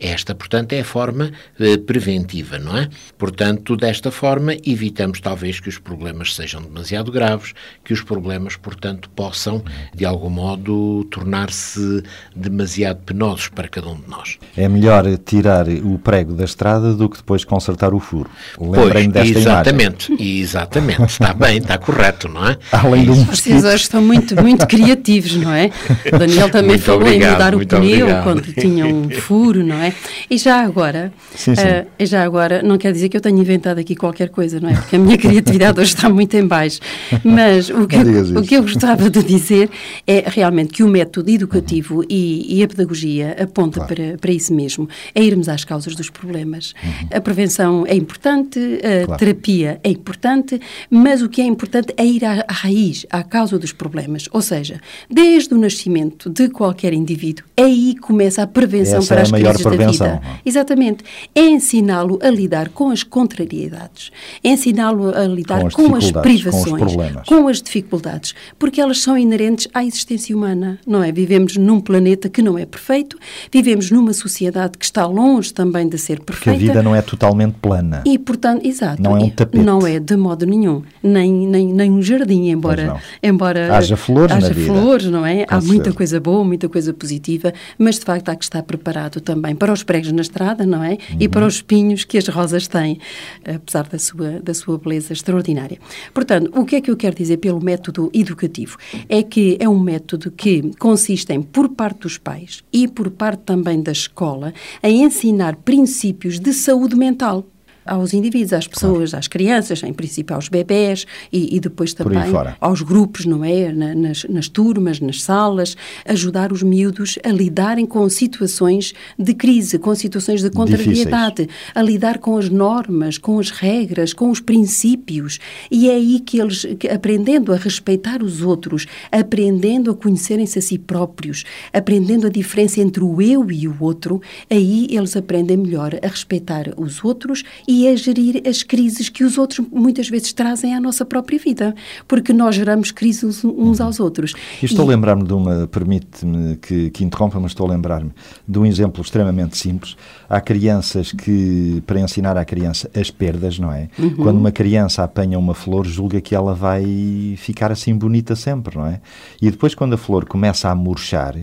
Esta, 0.01 0.35
portanto, 0.35 0.73
é 0.73 0.81
a 0.81 0.85
forma 0.85 1.31
eh, 1.59 1.77
preventiva, 1.77 2.59
não 2.59 2.75
é? 2.77 2.89
Portanto, 3.19 3.77
desta 3.77 4.11
forma, 4.11 4.55
evitamos 4.65 5.21
talvez 5.21 5.61
que 5.61 5.69
os 5.69 5.77
problemas 5.77 6.35
sejam 6.35 6.63
demasiado 6.63 7.13
graves, 7.13 7.53
que 7.85 7.93
os 7.93 8.01
problemas, 8.01 8.57
portanto, 8.57 9.11
possam, 9.11 9.63
de 9.95 10.07
algum 10.07 10.31
modo, 10.31 11.05
tornar-se 11.11 12.03
demasiado 12.35 13.01
penosos 13.05 13.49
para 13.49 13.69
cada 13.69 13.89
um 13.89 13.97
de 14.01 14.09
nós. 14.09 14.39
É 14.57 14.67
melhor 14.69 15.05
tirar 15.19 15.69
o 15.69 15.99
prego 15.99 16.35
da 16.35 16.45
estrada 16.45 16.95
do 16.95 17.09
que 17.09 17.19
depois 17.19 17.45
consertar 17.45 17.93
o 17.93 18.01
furo. 18.01 18.31
Lembrem 18.59 19.11
pois, 19.11 19.27
desta 19.27 19.39
exatamente, 19.39 20.13
imagem. 20.13 20.41
Exatamente, 20.41 21.03
está 21.05 21.35
bem, 21.35 21.59
está 21.59 21.77
correto, 21.77 22.27
não 22.27 22.49
é? 22.49 22.57
Além 22.73 23.05
do 23.05 23.15
Vocês 23.15 23.65
hoje 23.65 23.83
estão 23.83 24.01
muito, 24.01 24.35
muito 24.41 24.67
criativos, 24.67 25.37
não 25.37 25.53
é? 25.53 25.71
O 26.11 26.17
Daniel 26.19 26.49
também 26.49 26.71
Muito 26.71 26.85
falou 26.85 27.03
obrigado, 27.03 27.29
em 27.29 27.33
mudar 27.33 27.55
o 27.55 27.67
pneu 27.67 28.07
obrigado. 28.07 28.23
quando 28.25 28.43
tinha 28.55 28.87
um 28.87 29.11
furo, 29.11 29.63
não 29.63 29.77
é? 29.77 29.90
E 30.31 30.39
já 30.39 30.61
agora, 30.63 31.13
Sim, 31.35 31.55
sim. 31.55 31.63
e 31.99 32.07
já 32.07 32.23
agora, 32.25 32.63
não 32.63 32.79
quer 32.79 32.93
dizer 32.93 33.09
que 33.09 33.17
eu 33.17 33.21
tenha 33.21 33.39
inventado 33.41 33.79
aqui 33.79 33.95
qualquer 33.95 34.29
coisa, 34.29 34.61
não 34.61 34.69
é? 34.69 34.75
Porque 34.75 34.97
a 34.97 34.99
minha 34.99 35.17
criatividade 35.19 35.81
hoje 35.81 35.95
está 35.95 36.09
muito 36.09 36.37
em 36.37 36.47
baixo. 36.47 36.81
Mas 37.25 37.69
o 37.71 37.87
que, 37.87 37.97
o 37.97 38.43
que 38.43 38.55
eu 38.57 38.63
gostava 38.63 39.09
de 39.11 39.23
dizer 39.23 39.71
é 40.07 40.25
realmente 40.27 40.73
que 40.73 40.83
o 40.83 40.89
método 40.89 41.31
educativo 41.31 42.05
e, 42.09 42.59
e 42.59 42.63
a 42.63 42.69
pedagogia 42.69 43.37
aponta 43.41 43.85
para, 43.85 44.17
para 44.21 44.31
isso 44.33 44.53
mesmo, 44.55 44.89
é 45.15 45.23
irmos 45.23 45.49
às 45.49 45.65
causas 45.65 45.95
dos 45.95 46.11
problemas. 46.11 46.75
A 47.13 47.21
prevenção 47.21 47.85
é 47.87 47.95
importante, 47.95 48.59
a 49.03 49.07
Claro. 49.07 49.19
terapia 49.19 49.81
é 49.83 49.91
importante, 49.91 50.61
mas 50.91 51.23
o 51.23 51.29
que 51.29 51.41
é 51.41 51.45
importante 51.45 51.93
é 51.97 52.05
ir 52.05 52.25
à, 52.25 52.45
à 52.47 52.53
raiz, 52.53 53.07
à 53.11 53.23
causa 53.23 53.59
dos 53.59 53.73
problemas. 53.73 54.29
Ou 54.33 54.41
seja, 54.43 54.81
desde 55.11 55.55
o 55.55 55.59
nascimento 55.59 56.29
de 56.31 56.49
qualquer 56.49 56.93
indivíduo, 56.93 57.45
é 57.57 57.63
aí 57.65 57.95
que 57.95 58.01
começa 58.01 58.43
a 58.43 58.47
prevenção 58.47 58.99
Essa 58.99 59.09
para 59.09 59.17
é 59.17 59.21
a 59.21 59.23
as 59.25 59.31
maior 59.31 59.55
crises 59.55 59.65
da 59.65 59.71
vida. 59.89 60.21
Exatamente. 60.45 61.05
É 61.35 61.41
ensiná-lo 61.43 62.19
a 62.23 62.29
lidar 62.31 62.69
com 62.71 62.91
as 62.91 63.03
contrariedades, 63.03 64.11
é 64.43 64.49
ensiná-lo 64.51 65.15
a 65.17 65.25
lidar 65.27 65.61
Com 65.61 65.67
as 65.67 65.75
com 65.75 65.95
as, 65.97 66.11
com 66.13 66.21
privações, 66.23 66.79
problemas. 66.79 67.27
com 67.27 67.49
as 67.49 67.63
dificuldades, 67.63 68.35
porque 68.59 68.81
elas 68.81 69.01
são 69.03 69.17
inerentes 69.17 69.69
à 69.73 69.85
existência 69.85 70.37
humana, 70.37 70.79
não 70.87 71.03
é? 71.03 71.11
Vivemos 71.13 71.57
num 71.57 71.81
planeta 71.81 72.29
que 72.29 72.43
não 72.43 72.59
é 72.59 72.67
perfeito, 72.67 73.17
vivemos 73.53 73.91
numa 73.91 74.13
sociedade 74.13 74.77
que 74.79 74.85
está 74.85 75.07
longe 75.07 75.53
também 75.53 75.89
de 75.89 75.99
ser 75.99 76.21
Porque 76.21 76.49
a 76.49 76.53
perfeita. 76.53 76.73
vida 76.73 76.83
não 76.83 76.95
é 76.95 77.03
totalmente 77.03 77.55
plana. 77.61 78.03
E, 78.07 78.19
portanto, 78.19 78.67
exato. 78.67 79.03
Não 79.03 79.17
é 79.17 79.21
um 79.21 79.31
tapete. 79.31 79.65
Não 79.65 79.87
é 79.87 79.99
de 79.99 80.17
modo 80.17 80.45
nenhum. 80.47 80.83
Nem, 81.03 81.33
nem, 81.47 81.73
nem 81.73 81.91
um 81.91 82.03
jardim, 82.03 82.51
embora, 82.51 82.97
embora 83.23 83.77
Haja 83.77 83.97
flores 83.97 84.35
haja 84.37 84.49
na 84.49 84.55
vida. 84.55 84.73
flores, 84.73 85.07
não 85.07 85.25
é? 85.25 85.45
Com 85.47 85.55
Há 85.55 85.59
muita 85.59 85.75
certeza. 85.75 85.97
coisa 85.97 86.21
boa, 86.21 86.45
muita 86.45 86.69
coisa 86.69 86.93
positiva, 86.93 87.53
mas 87.79 87.99
de 87.99 88.05
facto 88.05 88.29
há 88.29 88.37
que 88.37 88.45
estar 88.45 88.63
preparado 88.63 89.21
também 89.21 89.55
para 89.61 89.73
os 89.75 89.83
pregos 89.83 90.11
na 90.11 90.23
estrada, 90.23 90.65
não 90.67 90.83
é? 90.83 90.97
E 91.19 91.25
Uhum. 91.25 91.31
para 91.31 91.47
os 91.47 91.57
espinhos 91.57 92.03
que 92.03 92.17
as 92.17 92.27
rosas 92.27 92.67
têm, 92.67 92.99
apesar 93.45 93.87
da 93.87 93.99
sua, 93.99 94.41
da 94.41 94.55
sua 94.55 94.79
beleza 94.79 95.13
extraordinária. 95.13 95.79
Portanto, 96.15 96.51
o 96.59 96.65
que 96.65 96.77
é 96.77 96.81
que 96.81 96.91
eu 96.91 96.97
quero 96.97 97.15
dizer 97.15 97.37
pelo 97.37 97.63
método 97.63 98.11
educativo? 98.15 98.79
É 99.09 99.23
que 99.23 99.59
é 99.61 99.69
um 99.69 99.79
método 99.79 100.31
que 100.31 100.73
consiste 100.79 101.33
em, 101.33 101.43
por 101.43 101.69
parte 101.69 102.01
dos 102.01 102.17
pais 102.17 102.65
e 102.73 102.89
por 102.89 103.11
parte 103.11 103.43
também 103.45 103.83
da 103.83 103.93
escola, 103.93 104.55
em 104.83 105.03
ensinar 105.03 105.57
princípios 105.57 106.41
de 106.41 106.55
saúde 106.55 106.97
mental 106.97 107.45
aos 107.85 108.13
indivíduos, 108.15 108.53
às 108.53 108.67
pessoas, 108.67 109.15
às 109.15 109.27
crianças, 109.29 109.83
em 109.83 109.93
princípio 109.93 110.35
aos 110.37 110.49
bebés 110.49 111.07
e, 111.33 111.57
e 111.57 111.61
depois 111.61 111.93
também 111.95 112.19
aos 112.61 112.83
grupos, 112.83 113.25
não 113.27 113.45
é? 113.45 113.73
Na- 113.73 113.95
Nas, 113.95 114.25
nas 114.25 114.49
turmas, 114.49 115.01
nas 115.01 115.23
salas, 115.23 115.77
ajudar 116.07 116.53
os 116.53 116.63
miúdos 116.63 117.19
a 117.25 117.29
lidarem 117.29 117.85
com 117.87 118.09
situações 118.09 118.93
de 119.19 119.35
crise, 119.35 119.79
com 119.79 119.95
situações 119.95 120.41
de 120.43 120.49
contrariedade, 120.51 121.49
a 121.75 121.83
lidar 121.83 122.19
com 122.19 122.37
as 122.37 122.49
normas, 122.49 123.19
com 123.19 123.39
as 123.39 123.51
regras, 123.51 124.13
com 124.13 124.31
os 124.31 124.41
princípios. 124.41 125.39
E 125.71 125.89
é 125.89 125.95
aí 125.95 126.21
que 126.21 126.41
eles, 126.41 126.67
que 126.79 126.89
aprendendo 126.89 127.53
a 127.53 127.57
respeitar 127.57 128.23
os 128.23 128.43
outros, 128.43 128.87
aprendendo 129.11 129.91
a 129.91 129.95
conhecerem-se 129.95 130.59
a 130.59 130.63
si 130.63 130.79
próprios, 130.79 131.45
aprendendo 131.73 132.27
a 132.27 132.31
diferença 132.31 132.81
entre 132.81 133.03
o 133.03 133.21
eu 133.21 133.51
e 133.51 133.69
o 133.69 133.77
outro, 133.81 134.21
aí 134.51 134.87
eles 134.91 135.17
aprendem 135.17 135.57
melhor 135.57 135.95
a 136.03 136.07
respeitar 136.09 136.73
os 136.77 137.05
outros 137.05 137.43
e 137.71 137.87
a 137.87 137.95
gerir 137.95 138.43
as 138.49 138.65
crises 138.65 139.09
que 139.09 139.23
os 139.23 139.39
outros 139.39 139.65
muitas 139.71 140.09
vezes 140.09 140.33
trazem 140.33 140.75
à 140.75 140.81
nossa 140.81 141.05
própria 141.05 141.39
vida, 141.39 141.73
porque 142.09 142.33
nós 142.33 142.57
geramos 142.57 142.91
crises 142.91 143.45
uns 143.45 143.81
aos 143.81 144.01
outros. 144.01 144.35
Estou 144.61 144.85
a 144.87 144.87
E- 144.87 144.97
lembrar-me 144.97 145.23
de 145.23 145.33
uma, 145.33 145.69
permite-me 145.69 146.57
que, 146.57 146.91
que 146.91 147.05
interrompa, 147.05 147.39
mas 147.39 147.53
estou 147.53 147.69
a 147.69 147.71
lembrar-me 147.71 148.11
de 148.49 148.59
um 148.59 148.67
exemplo 148.67 149.01
extremamente 149.03 149.57
simples. 149.57 149.95
Há 150.29 150.41
crianças 150.41 151.13
que, 151.13 151.81
para 151.87 152.01
ensinar 152.01 152.37
à 152.37 152.45
criança 152.45 152.91
as 152.93 153.09
perdas, 153.09 153.57
não 153.57 153.73
é? 153.73 153.89
Uhum. 153.97 154.17
Quando 154.17 154.39
uma 154.39 154.51
criança 154.51 155.05
apanha 155.05 155.39
uma 155.39 155.55
flor, 155.55 155.87
julga 155.87 156.21
que 156.21 156.35
ela 156.35 156.53
vai 156.55 157.37
ficar 157.37 157.71
assim 157.71 157.95
bonita 157.95 158.35
sempre, 158.35 158.77
não 158.77 158.87
é? 158.87 159.01
E 159.41 159.49
depois, 159.49 159.77
quando 159.77 159.93
a 159.95 159.97
flor 159.97 160.25
começa 160.25 160.69
a 160.69 160.75
murchar, 160.75 161.37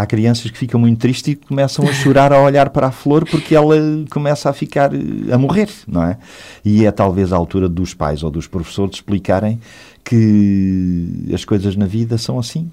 há 0.00 0.06
crianças 0.06 0.50
que 0.50 0.58
ficam 0.58 0.80
muito 0.80 0.98
tristes 0.98 1.34
e 1.34 1.36
começam 1.36 1.86
a 1.86 1.92
chorar 1.92 2.32
a 2.32 2.40
olhar 2.40 2.70
para 2.70 2.88
a 2.88 2.90
flor 2.90 3.28
porque 3.28 3.54
ela 3.54 3.76
começa 4.10 4.48
a 4.48 4.52
ficar, 4.52 4.94
eh, 4.94 5.32
a 5.32 5.38
morrer, 5.38 5.68
não 5.86 6.02
é? 6.02 6.16
E 6.64 6.86
é 6.86 6.90
talvez 6.90 7.32
a 7.32 7.36
altura 7.36 7.68
dos 7.68 7.92
pais 7.94 8.22
ou 8.22 8.30
dos 8.30 8.46
professores 8.46 8.96
explicarem 8.96 9.60
que 10.04 11.28
as 11.32 11.44
coisas 11.44 11.76
na 11.76 11.86
vida 11.86 12.16
são 12.16 12.38
assim. 12.38 12.70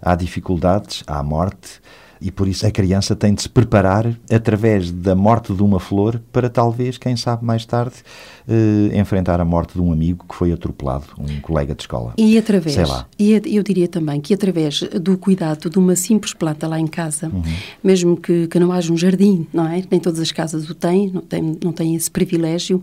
Há 0.00 0.14
dificuldades, 0.14 1.04
há 1.06 1.22
morte, 1.22 1.80
e 2.20 2.30
por 2.30 2.46
isso 2.48 2.66
a 2.66 2.70
criança 2.70 3.16
tem 3.16 3.32
de 3.34 3.42
se 3.42 3.48
preparar 3.48 4.14
através 4.30 4.90
da 4.90 5.14
morte 5.14 5.52
de 5.54 5.62
uma 5.62 5.80
flor 5.80 6.20
para 6.32 6.50
talvez, 6.50 6.98
quem 6.98 7.16
sabe 7.16 7.44
mais 7.44 7.64
tarde, 7.64 7.94
eh, 8.48 8.98
enfrentar 8.98 9.40
a 9.40 9.44
morte 9.44 9.74
de 9.74 9.80
um 9.80 9.92
amigo 9.92 10.24
que 10.28 10.34
foi 10.34 10.52
atropelado, 10.52 11.04
um 11.18 11.40
colega 11.40 11.74
de 11.74 11.82
escola. 11.82 12.14
E 12.18 12.36
através, 12.36 12.74
Sei 12.74 12.84
lá. 12.84 13.06
e 13.18 13.32
eu 13.56 13.62
diria 13.62 13.88
também 13.88 14.20
que 14.20 14.34
através 14.34 14.80
do 14.80 15.16
cuidado 15.16 15.70
de 15.70 15.78
uma 15.78 15.96
simples 15.96 16.34
planta 16.34 16.66
lá 16.68 16.78
em 16.78 16.86
casa, 16.86 17.28
Uhum. 17.28 17.42
mesmo 17.82 18.16
que, 18.16 18.46
que 18.48 18.58
não 18.58 18.70
haja 18.72 18.92
um 18.92 18.96
jardim, 18.96 19.46
não 19.52 19.66
é? 19.66 19.82
Nem 19.90 20.00
todas 20.00 20.20
as 20.20 20.32
casas 20.32 20.68
o 20.68 20.74
têm, 20.74 21.10
não 21.10 21.22
têm, 21.22 21.58
não 21.64 21.72
têm 21.72 21.94
esse 21.94 22.10
privilégio. 22.10 22.80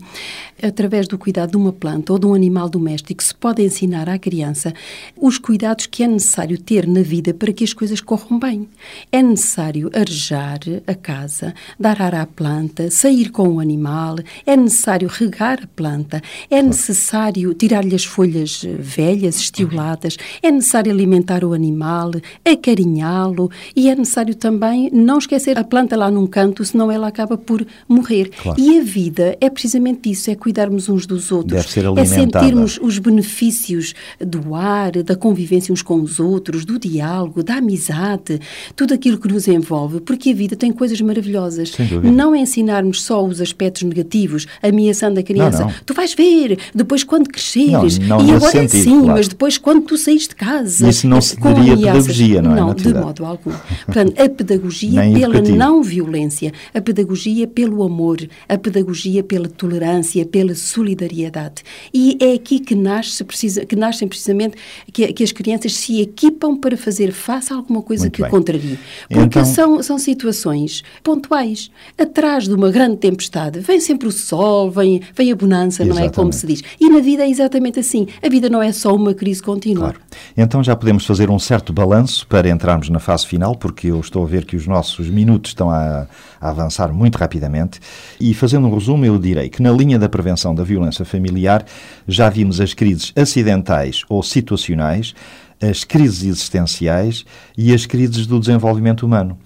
Através 0.62 1.06
do 1.06 1.16
cuidado 1.18 1.50
de 1.52 1.56
uma 1.56 1.72
planta 1.72 2.12
ou 2.12 2.18
de 2.18 2.26
um 2.26 2.34
animal 2.34 2.68
doméstico, 2.68 3.22
se 3.22 3.34
pode 3.34 3.62
ensinar 3.62 4.08
à 4.08 4.18
criança 4.18 4.72
os 5.16 5.38
cuidados 5.38 5.86
que 5.86 6.02
é 6.02 6.06
necessário 6.08 6.58
ter 6.58 6.86
na 6.86 7.02
vida 7.02 7.32
para 7.32 7.52
que 7.52 7.62
as 7.62 7.72
coisas 7.72 8.00
corram 8.00 8.38
bem. 8.38 8.68
É 9.12 9.22
necessário 9.28 9.90
arejar 9.94 10.58
a 10.86 10.94
casa, 10.94 11.54
dar 11.78 12.00
ar 12.02 12.14
à 12.14 12.26
planta, 12.26 12.90
sair 12.90 13.30
com 13.30 13.48
o 13.48 13.60
animal, 13.60 14.16
é 14.46 14.56
necessário 14.56 15.08
regar 15.08 15.60
a 15.62 15.66
planta, 15.66 16.22
é 16.50 16.62
necessário 16.62 17.54
tirar-lhe 17.54 17.94
as 17.94 18.04
folhas 18.04 18.64
eh, 18.64 18.74
velhas, 18.78 19.36
estioladas, 19.36 20.16
é 20.42 20.50
necessário 20.50 20.90
alimentar 20.90 21.44
o 21.44 21.52
animal, 21.52 22.10
acarinhá-lo 22.44 23.50
e 23.76 23.88
é 23.88 23.94
necessário 23.94 24.34
também 24.34 24.90
não 24.92 25.18
esquecer 25.18 25.58
a 25.58 25.64
planta 25.64 25.96
lá 25.96 26.10
num 26.10 26.26
canto, 26.26 26.64
senão 26.64 26.90
ela 26.90 27.08
acaba 27.08 27.36
por 27.36 27.64
morrer. 27.88 28.30
Claro. 28.42 28.60
E 28.60 28.78
a 28.78 28.82
vida 28.82 29.36
é 29.40 29.50
precisamente 29.50 30.10
isso, 30.10 30.30
é 30.30 30.34
cuidarmos 30.34 30.88
uns 30.88 31.06
dos 31.06 31.30
outros, 31.30 31.76
é 31.96 32.04
sentirmos 32.04 32.78
os 32.82 32.98
benefícios 32.98 33.94
do 34.18 34.54
ar, 34.54 34.92
da 35.02 35.14
convivência 35.14 35.72
uns 35.72 35.82
com 35.82 36.00
os 36.00 36.18
outros, 36.18 36.64
do 36.64 36.78
diálogo, 36.78 37.42
da 37.42 37.56
amizade, 37.56 38.40
tudo 38.74 38.94
aquilo 38.94 39.17
que 39.18 39.28
nos 39.28 39.46
envolve, 39.48 40.00
porque 40.00 40.30
a 40.30 40.34
vida 40.34 40.56
tem 40.56 40.72
coisas 40.72 41.00
maravilhosas. 41.00 41.72
Não 42.02 42.34
ensinarmos 42.34 43.02
só 43.02 43.24
os 43.24 43.40
aspectos 43.40 43.82
negativos, 43.82 44.46
ameaçando 44.62 45.18
a 45.20 45.22
criança. 45.22 45.60
Não, 45.60 45.66
não. 45.68 45.74
Tu 45.84 45.94
vais 45.94 46.14
ver, 46.14 46.58
depois 46.74 47.04
quando 47.04 47.28
cresceres, 47.28 47.98
Não, 47.98 48.24
e 48.26 48.32
agora 48.32 48.58
é 48.58 48.68
sentido, 48.68 48.82
sim, 48.84 48.98
claro. 49.00 49.06
mas 49.18 49.28
depois 49.28 49.58
quando 49.58 49.82
tu 49.84 49.96
saís 49.96 50.28
de 50.28 50.34
casa. 50.34 50.88
Isso 50.88 51.06
não 51.08 51.20
se 51.20 51.36
diria 51.36 51.74
ameaças. 51.74 52.06
pedagogia, 52.06 52.42
não 52.42 52.52
é, 52.52 52.60
Não, 52.60 52.74
de 52.74 52.94
modo 52.94 53.24
algum. 53.24 53.52
Portanto, 53.86 54.14
a 54.20 54.28
pedagogia 54.28 55.00
pela 55.02 55.16
educativo. 55.36 55.56
não 55.56 55.82
violência, 55.82 56.52
a 56.74 56.80
pedagogia 56.80 57.46
pelo 57.46 57.82
amor, 57.82 58.18
a 58.48 58.58
pedagogia 58.58 59.22
pela 59.22 59.48
tolerância, 59.48 60.24
pela 60.26 60.54
solidariedade. 60.54 61.62
E 61.92 62.16
é 62.20 62.32
aqui 62.34 62.58
que, 62.58 62.74
nasce, 62.74 63.22
precisa, 63.24 63.64
que 63.64 63.76
nascem 63.76 64.06
precisamente 64.08 64.56
que, 64.92 65.12
que 65.12 65.22
as 65.24 65.32
crianças 65.32 65.74
se 65.74 66.00
equipam 66.00 66.56
para 66.56 66.76
fazer 66.76 67.12
face 67.12 67.52
a 67.52 67.56
alguma 67.56 67.82
coisa 67.82 68.04
Muito 68.04 68.14
que 68.14 68.22
bem. 68.22 68.30
contrarie. 68.30 68.78
Porque 69.08 69.38
Então- 69.38 69.44
são, 69.44 69.82
são 69.82 69.98
situações 69.98 70.82
pontuais. 71.02 71.70
Atrás 71.96 72.44
de 72.46 72.52
uma 72.54 72.70
grande 72.70 72.98
tempestade 72.98 73.58
vem 73.60 73.80
sempre 73.80 74.06
o 74.06 74.12
sol, 74.12 74.70
vem, 74.70 75.00
vem 75.16 75.32
a 75.32 75.36
bonança, 75.36 75.84
não 75.84 75.98
é? 75.98 76.08
Como 76.10 76.28
Exatamente. 76.30 76.36
se 76.36 76.46
diz. 76.46 76.62
E 76.78 76.90
na 76.90 77.00
vida 77.00 77.22
é 77.24 77.30
exatamente 77.30 77.80
assim. 77.80 78.06
A 78.22 78.28
vida 78.28 78.48
não 78.50 78.62
é 78.62 78.70
só 78.72 78.94
uma 78.94 79.14
crise 79.14 79.42
contínua. 79.42 79.84
Claro. 79.94 80.00
Então 80.36 80.62
já 80.62 80.76
podemos 80.76 81.06
fazer 81.06 81.30
um 81.30 81.38
certo 81.38 81.72
balanço 81.72 82.26
para 82.26 82.48
entrarmos 82.50 82.88
na 82.90 82.98
fase 82.98 83.26
final, 83.26 83.54
porque 83.56 83.86
eu 83.88 83.98
estou 84.00 84.24
a 84.24 84.26
ver 84.26 84.44
que 84.44 84.56
os 84.56 84.66
nossos 84.66 85.08
minutos 85.08 85.52
estão 85.52 85.70
a, 85.70 86.06
a 86.40 86.50
avançar 86.50 86.92
muito 86.92 87.16
rapidamente. 87.16 87.80
E 88.20 88.34
fazendo 88.34 88.66
um 88.68 88.74
resumo, 88.74 89.04
eu 89.06 89.18
direi 89.18 89.48
que 89.48 89.62
na 89.62 89.72
linha 89.72 89.98
da 89.98 90.08
prevenção 90.08 90.54
da 90.54 90.62
violência 90.64 91.04
familiar 91.04 91.64
já 92.06 92.28
vimos 92.28 92.60
as 92.60 92.74
crises 92.74 93.12
acidentais 93.16 94.02
ou 94.08 94.22
situacionais, 94.22 95.14
as 95.60 95.84
crises 95.84 96.24
existenciais 96.24 97.24
e 97.56 97.74
as 97.74 97.86
crises 97.86 98.26
do 98.26 98.38
desenvolvimento 98.38 99.04
humano. 99.04 99.38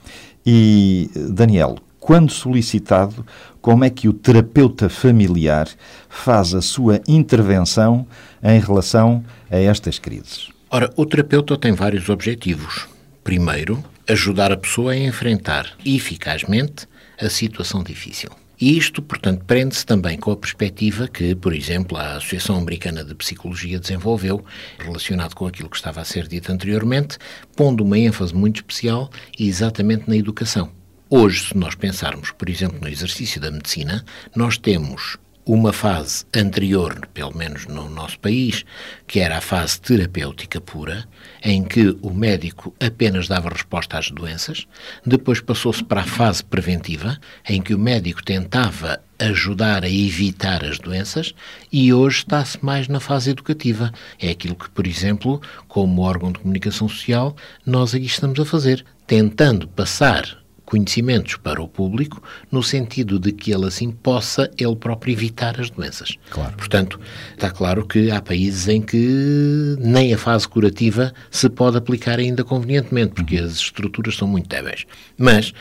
E, 0.45 1.11
Daniel, 1.31 1.79
quando 1.99 2.33
solicitado, 2.33 3.25
como 3.61 3.85
é 3.85 3.91
que 3.91 4.09
o 4.09 4.13
terapeuta 4.13 4.89
familiar 4.89 5.69
faz 6.09 6.53
a 6.53 6.61
sua 6.61 7.01
intervenção 7.07 8.07
em 8.43 8.59
relação 8.59 9.25
a 9.51 9.57
estas 9.57 9.99
crises? 9.99 10.49
Ora, 10.69 10.93
o 10.97 11.07
terapeuta 11.07 11.57
tem 11.57 11.73
vários 11.73 12.09
objetivos. 12.09 12.89
Primeiro, 13.23 13.85
ajudar 14.09 14.51
a 14.51 14.57
pessoa 14.57 14.93
a 14.93 14.97
enfrentar 14.97 15.71
eficazmente 15.85 16.89
a 17.21 17.29
situação 17.29 17.85
difícil. 17.85 18.31
E 18.63 18.79
isto, 18.79 19.03
portanto, 19.03 19.45
prende-se 19.45 19.85
também 19.85 20.17
com 20.17 20.31
a 20.31 20.37
perspectiva 20.37 21.09
que, 21.09 21.35
por 21.35 21.53
exemplo, 21.53 21.99
a 21.99 22.15
Associação 22.15 22.55
Americana 22.57 23.05
de 23.05 23.13
Psicologia 23.13 23.77
desenvolveu, 23.77 24.45
relacionado 24.79 25.35
com 25.35 25.49
aquilo 25.49 25.69
que 25.69 25.75
estava 25.75 26.01
a 26.01 26.05
ser 26.05 26.29
dito 26.29 26.53
anteriormente, 26.53 27.19
pondo 27.57 27.83
uma 27.83 27.99
ênfase 27.99 28.33
muito 28.33 28.59
especial 28.59 29.11
exatamente 29.37 30.09
na 30.09 30.17
educação. 30.17 30.71
Hoje, 31.11 31.49
se 31.49 31.57
nós 31.57 31.75
pensarmos, 31.75 32.31
por 32.31 32.49
exemplo, 32.49 32.79
no 32.81 32.87
exercício 32.87 33.41
da 33.41 33.51
medicina, 33.51 34.05
nós 34.33 34.57
temos 34.57 35.19
uma 35.45 35.73
fase 35.73 36.25
anterior, 36.35 37.09
pelo 37.13 37.37
menos 37.37 37.67
no 37.67 37.89
nosso 37.89 38.19
país, 38.21 38.65
que 39.07 39.19
era 39.19 39.39
a 39.39 39.41
fase 39.41 39.81
terapêutica 39.81 40.61
pura, 40.61 41.05
em 41.43 41.65
que 41.65 41.97
o 42.01 42.11
médico 42.11 42.75
apenas 42.81 43.27
dava 43.27 43.49
resposta 43.49 43.99
às 43.99 44.11
doenças, 44.11 44.67
depois 45.05 45.41
passou-se 45.41 45.83
para 45.83 46.03
a 46.03 46.07
fase 46.07 46.45
preventiva, 46.45 47.19
em 47.49 47.61
que 47.61 47.75
o 47.75 47.79
médico 47.79 48.23
tentava 48.23 49.01
ajudar 49.19 49.85
a 49.85 49.91
evitar 49.91 50.65
as 50.65 50.79
doenças, 50.79 51.35
e 51.73 51.93
hoje 51.93 52.19
está-se 52.19 52.65
mais 52.65 52.87
na 52.87 53.01
fase 53.01 53.31
educativa. 53.31 53.93
É 54.21 54.31
aquilo 54.31 54.55
que, 54.55 54.71
por 54.71 54.87
exemplo, 54.87 55.41
como 55.67 56.03
órgão 56.03 56.31
de 56.31 56.39
comunicação 56.39 56.89
social, 56.89 57.37
nós 57.67 57.95
aqui 57.95 58.07
estamos 58.07 58.39
a 58.39 58.45
fazer, 58.45 58.85
tentando 59.07 59.67
passar 59.69 60.42
conhecimentos 60.73 61.37
para 61.37 61.61
o 61.61 61.69
público, 61.69 62.23
no 62.51 62.63
sentido 62.63 63.19
de 63.19 63.31
que 63.31 63.53
ele 63.53 63.67
assim 63.67 63.91
possa 63.91 64.51
ele 64.57 64.75
próprio 64.75 65.13
evitar 65.13 65.61
as 65.61 65.69
doenças. 65.69 66.17
Claro. 66.31 66.57
Portanto, 66.57 66.99
está 67.33 67.51
claro 67.51 67.87
que 67.87 68.11
há 68.11 68.23
países 68.23 68.69
em 68.69 68.81
que 68.81 69.77
nem 69.79 70.15
a 70.15 70.19
fase 70.19 70.49
curativa 70.49 71.13
se 71.31 71.51
pode 71.51 71.77
aplicar 71.77 72.19
ainda 72.19 72.43
convenientemente, 72.43 73.13
porque 73.13 73.37
as 73.37 73.53
estruturas 73.53 74.17
são 74.17 74.27
muito 74.27 74.49
débeis. 74.49 74.87
Mas 75.19 75.53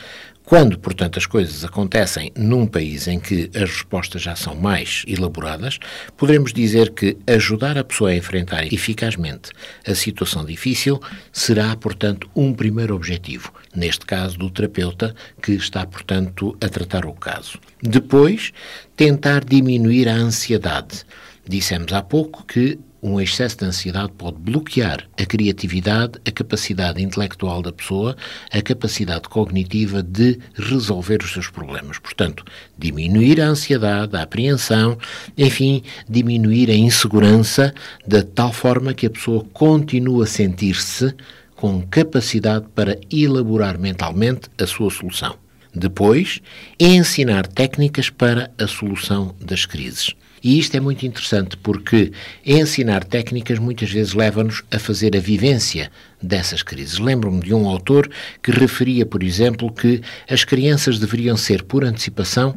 quando, 0.44 0.78
portanto, 0.78 1.18
as 1.18 1.26
coisas 1.26 1.64
acontecem 1.64 2.32
num 2.36 2.66
país 2.66 3.06
em 3.06 3.18
que 3.18 3.50
as 3.54 3.70
respostas 3.70 4.22
já 4.22 4.34
são 4.34 4.54
mais 4.54 5.04
elaboradas, 5.06 5.78
poderemos 6.16 6.52
dizer 6.52 6.90
que 6.90 7.16
ajudar 7.26 7.78
a 7.78 7.84
pessoa 7.84 8.10
a 8.10 8.16
enfrentar 8.16 8.72
eficazmente 8.72 9.50
a 9.86 9.94
situação 9.94 10.44
difícil 10.44 11.00
será, 11.32 11.74
portanto, 11.76 12.28
um 12.34 12.52
primeiro 12.52 12.94
objetivo, 12.94 13.52
neste 13.74 14.04
caso 14.04 14.36
do 14.36 14.50
terapeuta 14.50 15.14
que 15.40 15.52
está, 15.52 15.86
portanto, 15.86 16.56
a 16.60 16.68
tratar 16.68 17.06
o 17.06 17.12
caso. 17.12 17.58
Depois, 17.80 18.52
tentar 18.96 19.44
diminuir 19.44 20.08
a 20.08 20.14
ansiedade. 20.14 21.04
Dissemos 21.48 21.92
há 21.92 22.02
pouco 22.02 22.44
que 22.44 22.78
um 23.02 23.20
excesso 23.20 23.58
de 23.58 23.64
ansiedade 23.64 24.12
pode 24.12 24.38
bloquear 24.38 25.08
a 25.18 25.26
criatividade, 25.26 26.20
a 26.24 26.30
capacidade 26.30 27.02
intelectual 27.02 27.60
da 27.60 27.72
pessoa, 27.72 28.16
a 28.50 28.62
capacidade 28.62 29.28
cognitiva 29.28 30.02
de 30.02 30.38
resolver 30.54 31.20
os 31.22 31.32
seus 31.32 31.48
problemas. 31.48 31.98
Portanto, 31.98 32.44
diminuir 32.78 33.40
a 33.40 33.46
ansiedade, 33.46 34.16
a 34.16 34.22
apreensão, 34.22 34.96
enfim, 35.36 35.82
diminuir 36.08 36.70
a 36.70 36.74
insegurança, 36.74 37.74
de 38.06 38.22
tal 38.22 38.52
forma 38.52 38.94
que 38.94 39.06
a 39.06 39.10
pessoa 39.10 39.44
continue 39.52 40.22
a 40.22 40.26
sentir-se 40.26 41.12
com 41.56 41.82
capacidade 41.82 42.66
para 42.74 42.98
elaborar 43.10 43.78
mentalmente 43.78 44.48
a 44.60 44.66
sua 44.66 44.90
solução. 44.90 45.36
Depois, 45.74 46.40
ensinar 46.78 47.46
técnicas 47.46 48.10
para 48.10 48.52
a 48.58 48.66
solução 48.66 49.34
das 49.40 49.64
crises. 49.64 50.14
E 50.42 50.58
isto 50.58 50.76
é 50.76 50.80
muito 50.80 51.06
interessante 51.06 51.56
porque 51.56 52.12
ensinar 52.44 53.04
técnicas 53.04 53.58
muitas 53.58 53.90
vezes 53.90 54.12
leva-nos 54.12 54.64
a 54.70 54.78
fazer 54.78 55.16
a 55.16 55.20
vivência 55.20 55.90
dessas 56.20 56.62
crises. 56.62 56.98
Lembro-me 56.98 57.40
de 57.40 57.54
um 57.54 57.68
autor 57.68 58.10
que 58.42 58.50
referia, 58.50 59.06
por 59.06 59.22
exemplo, 59.22 59.72
que 59.72 60.00
as 60.28 60.44
crianças 60.44 60.98
deveriam 60.98 61.36
ser, 61.36 61.62
por 61.62 61.84
antecipação, 61.84 62.56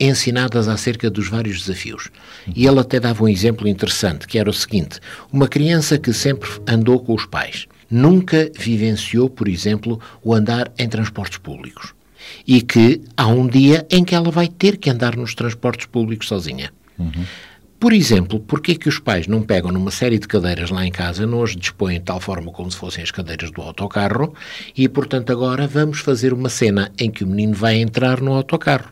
ensinadas 0.00 0.68
acerca 0.68 1.10
dos 1.10 1.28
vários 1.28 1.60
desafios. 1.60 2.08
E 2.54 2.66
ele 2.66 2.80
até 2.80 2.98
dava 2.98 3.24
um 3.24 3.28
exemplo 3.28 3.68
interessante, 3.68 4.26
que 4.26 4.38
era 4.38 4.48
o 4.48 4.54
seguinte: 4.54 4.98
uma 5.30 5.48
criança 5.48 5.98
que 5.98 6.12
sempre 6.12 6.48
andou 6.66 6.98
com 7.00 7.14
os 7.14 7.26
pais, 7.26 7.66
nunca 7.90 8.50
vivenciou, 8.58 9.28
por 9.28 9.48
exemplo, 9.48 10.00
o 10.22 10.34
andar 10.34 10.72
em 10.78 10.88
transportes 10.88 11.38
públicos. 11.38 11.94
E 12.46 12.62
que 12.62 13.02
há 13.16 13.26
um 13.26 13.46
dia 13.46 13.86
em 13.90 14.04
que 14.04 14.14
ela 14.14 14.30
vai 14.30 14.48
ter 14.48 14.76
que 14.76 14.90
andar 14.90 15.16
nos 15.16 15.34
transportes 15.34 15.86
públicos 15.86 16.28
sozinha. 16.28 16.72
Uhum. 16.98 17.24
Por 17.80 17.92
exemplo, 17.92 18.40
porquê 18.40 18.74
que 18.74 18.88
os 18.88 18.98
pais 18.98 19.28
não 19.28 19.40
pegam 19.40 19.70
numa 19.70 19.92
série 19.92 20.18
de 20.18 20.26
cadeiras 20.26 20.68
lá 20.68 20.84
em 20.84 20.90
casa, 20.90 21.24
não 21.24 21.44
as 21.44 21.54
dispõem 21.54 22.00
de 22.00 22.06
tal 22.06 22.18
forma 22.18 22.50
como 22.50 22.68
se 22.68 22.76
fossem 22.76 23.04
as 23.04 23.12
cadeiras 23.12 23.52
do 23.52 23.62
autocarro 23.62 24.34
e, 24.76 24.88
portanto, 24.88 25.30
agora 25.30 25.64
vamos 25.68 26.00
fazer 26.00 26.32
uma 26.32 26.48
cena 26.48 26.90
em 26.98 27.08
que 27.08 27.22
o 27.22 27.26
menino 27.26 27.54
vai 27.54 27.76
entrar 27.76 28.20
no 28.20 28.32
autocarro. 28.32 28.90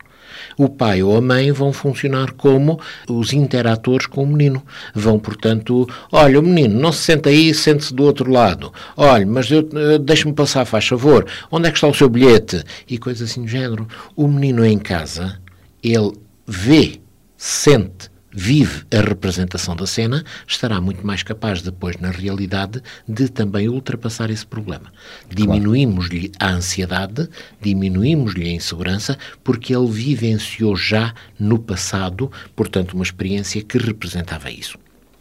O 0.56 0.68
pai 0.68 1.02
ou 1.02 1.16
a 1.16 1.20
mãe 1.20 1.50
vão 1.50 1.72
funcionar 1.72 2.30
como 2.32 2.78
os 3.08 3.32
interatores 3.32 4.06
com 4.06 4.22
o 4.22 4.26
menino. 4.26 4.62
Vão, 4.94 5.18
portanto, 5.18 5.88
olha, 6.12 6.38
o 6.38 6.42
menino 6.42 6.78
não 6.78 6.92
se 6.92 7.02
senta 7.02 7.28
aí, 7.28 7.52
sente-se 7.52 7.92
do 7.92 8.04
outro 8.04 8.30
lado. 8.30 8.72
Olha, 8.96 9.26
mas 9.26 9.50
uh, 9.50 9.98
deixe-me 9.98 10.32
passar, 10.32 10.64
faz 10.64 10.86
favor. 10.86 11.26
Onde 11.50 11.66
é 11.66 11.70
que 11.72 11.76
está 11.76 11.88
o 11.88 11.94
seu 11.94 12.08
bilhete? 12.08 12.62
E 12.88 12.98
coisas 12.98 13.30
assim 13.30 13.42
do 13.42 13.48
género. 13.48 13.88
O 14.14 14.28
menino 14.28 14.64
em 14.64 14.78
casa, 14.78 15.40
ele 15.82 16.12
vê 16.46 17.00
sente, 17.46 18.10
vive 18.32 18.84
a 18.92 19.00
representação 19.00 19.76
da 19.76 19.86
cena, 19.86 20.24
estará 20.48 20.80
muito 20.80 21.06
mais 21.06 21.22
capaz 21.22 21.62
depois, 21.62 21.96
na 21.98 22.10
realidade, 22.10 22.82
de 23.08 23.28
também 23.28 23.68
ultrapassar 23.68 24.30
esse 24.30 24.44
problema. 24.44 24.92
Diminuímos-lhe 25.30 26.32
a 26.40 26.50
ansiedade, 26.50 27.28
diminuímos-lhe 27.60 28.48
a 28.48 28.52
insegurança, 28.52 29.16
porque 29.44 29.74
ele 29.74 29.86
vivenciou 29.86 30.74
já 30.74 31.14
no 31.38 31.56
passado, 31.56 32.32
portanto, 32.56 32.94
uma 32.94 33.04
experiência 33.04 33.62
que 33.62 33.78
representava 33.78 34.50
isso. 34.50 34.76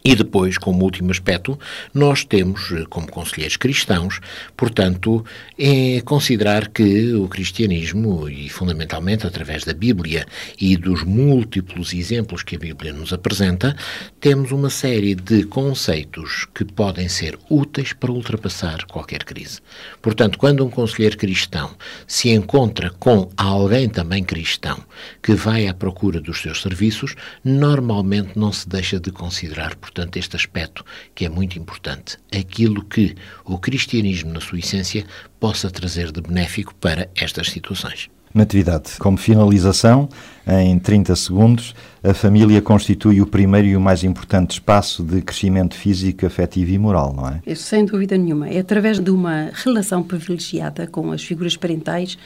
E 0.08 0.14
depois, 0.14 0.56
como 0.56 0.84
último 0.84 1.10
aspecto, 1.10 1.58
nós 1.92 2.24
temos, 2.24 2.70
eh, 2.70 2.84
como 2.88 3.10
conselheiros 3.10 3.56
cristãos, 3.56 4.20
portanto, 4.56 5.24
é 5.58 6.00
considerar 6.02 6.68
que 6.68 7.12
o 7.12 7.26
cristianismo, 7.26 8.28
e 8.28 8.48
fundamentalmente 8.48 9.26
através 9.26 9.64
da 9.64 9.74
Bíblia 9.74 10.24
e 10.60 10.76
dos 10.76 11.02
múltiplos 11.02 11.92
exemplos 11.92 12.44
que 12.44 12.54
a 12.54 12.58
Bíblia 12.60 12.92
nos 12.92 13.12
apresenta, 13.12 13.74
temos 14.20 14.52
uma 14.52 14.70
série 14.70 15.16
de 15.16 15.42
conceitos 15.42 16.46
que 16.54 16.64
podem 16.64 17.08
ser 17.08 17.36
úteis 17.50 17.92
para 17.92 18.12
ultrapassar 18.12 18.84
qualquer 18.84 19.24
crise. 19.24 19.58
Portanto, 20.00 20.38
quando 20.38 20.64
um 20.64 20.70
conselheiro 20.70 21.16
cristão 21.16 21.74
se 22.06 22.30
encontra 22.30 22.90
com 22.90 23.28
alguém 23.36 23.88
também 23.88 24.22
cristão 24.22 24.78
que 25.20 25.34
vai 25.34 25.66
à 25.66 25.74
procura 25.74 26.20
dos 26.20 26.40
seus 26.40 26.62
serviços, 26.62 27.16
normalmente 27.44 28.38
não 28.38 28.52
se 28.52 28.68
deixa 28.68 29.00
de 29.00 29.10
considerar, 29.10 29.74
portanto, 29.74 29.95
portanto, 29.96 30.16
este 30.18 30.36
aspecto 30.36 30.84
que 31.14 31.24
é 31.24 31.28
muito 31.28 31.58
importante, 31.58 32.18
aquilo 32.30 32.84
que 32.84 33.14
o 33.46 33.58
cristianismo, 33.58 34.30
na 34.30 34.40
sua 34.40 34.58
essência, 34.58 35.06
possa 35.40 35.70
trazer 35.70 36.12
de 36.12 36.20
benéfico 36.20 36.74
para 36.74 37.08
estas 37.16 37.48
situações. 37.48 38.10
Natividade, 38.34 38.98
como 38.98 39.16
finalização, 39.16 40.10
em 40.46 40.78
30 40.78 41.16
segundos, 41.16 41.74
a 42.04 42.12
família 42.12 42.60
constitui 42.60 43.22
o 43.22 43.26
primeiro 43.26 43.66
e 43.66 43.74
o 43.74 43.80
mais 43.80 44.04
importante 44.04 44.50
espaço 44.50 45.02
de 45.02 45.22
crescimento 45.22 45.74
físico, 45.74 46.26
afetivo 46.26 46.70
e 46.70 46.78
moral, 46.78 47.14
não 47.14 47.26
é? 47.26 47.54
Sem 47.54 47.86
dúvida 47.86 48.18
nenhuma. 48.18 48.50
É 48.50 48.58
através 48.58 49.00
de 49.00 49.10
uma 49.10 49.50
relação 49.54 50.02
privilegiada 50.02 50.86
com 50.86 51.12
as 51.12 51.24
figuras 51.24 51.56
parentais 51.56 52.18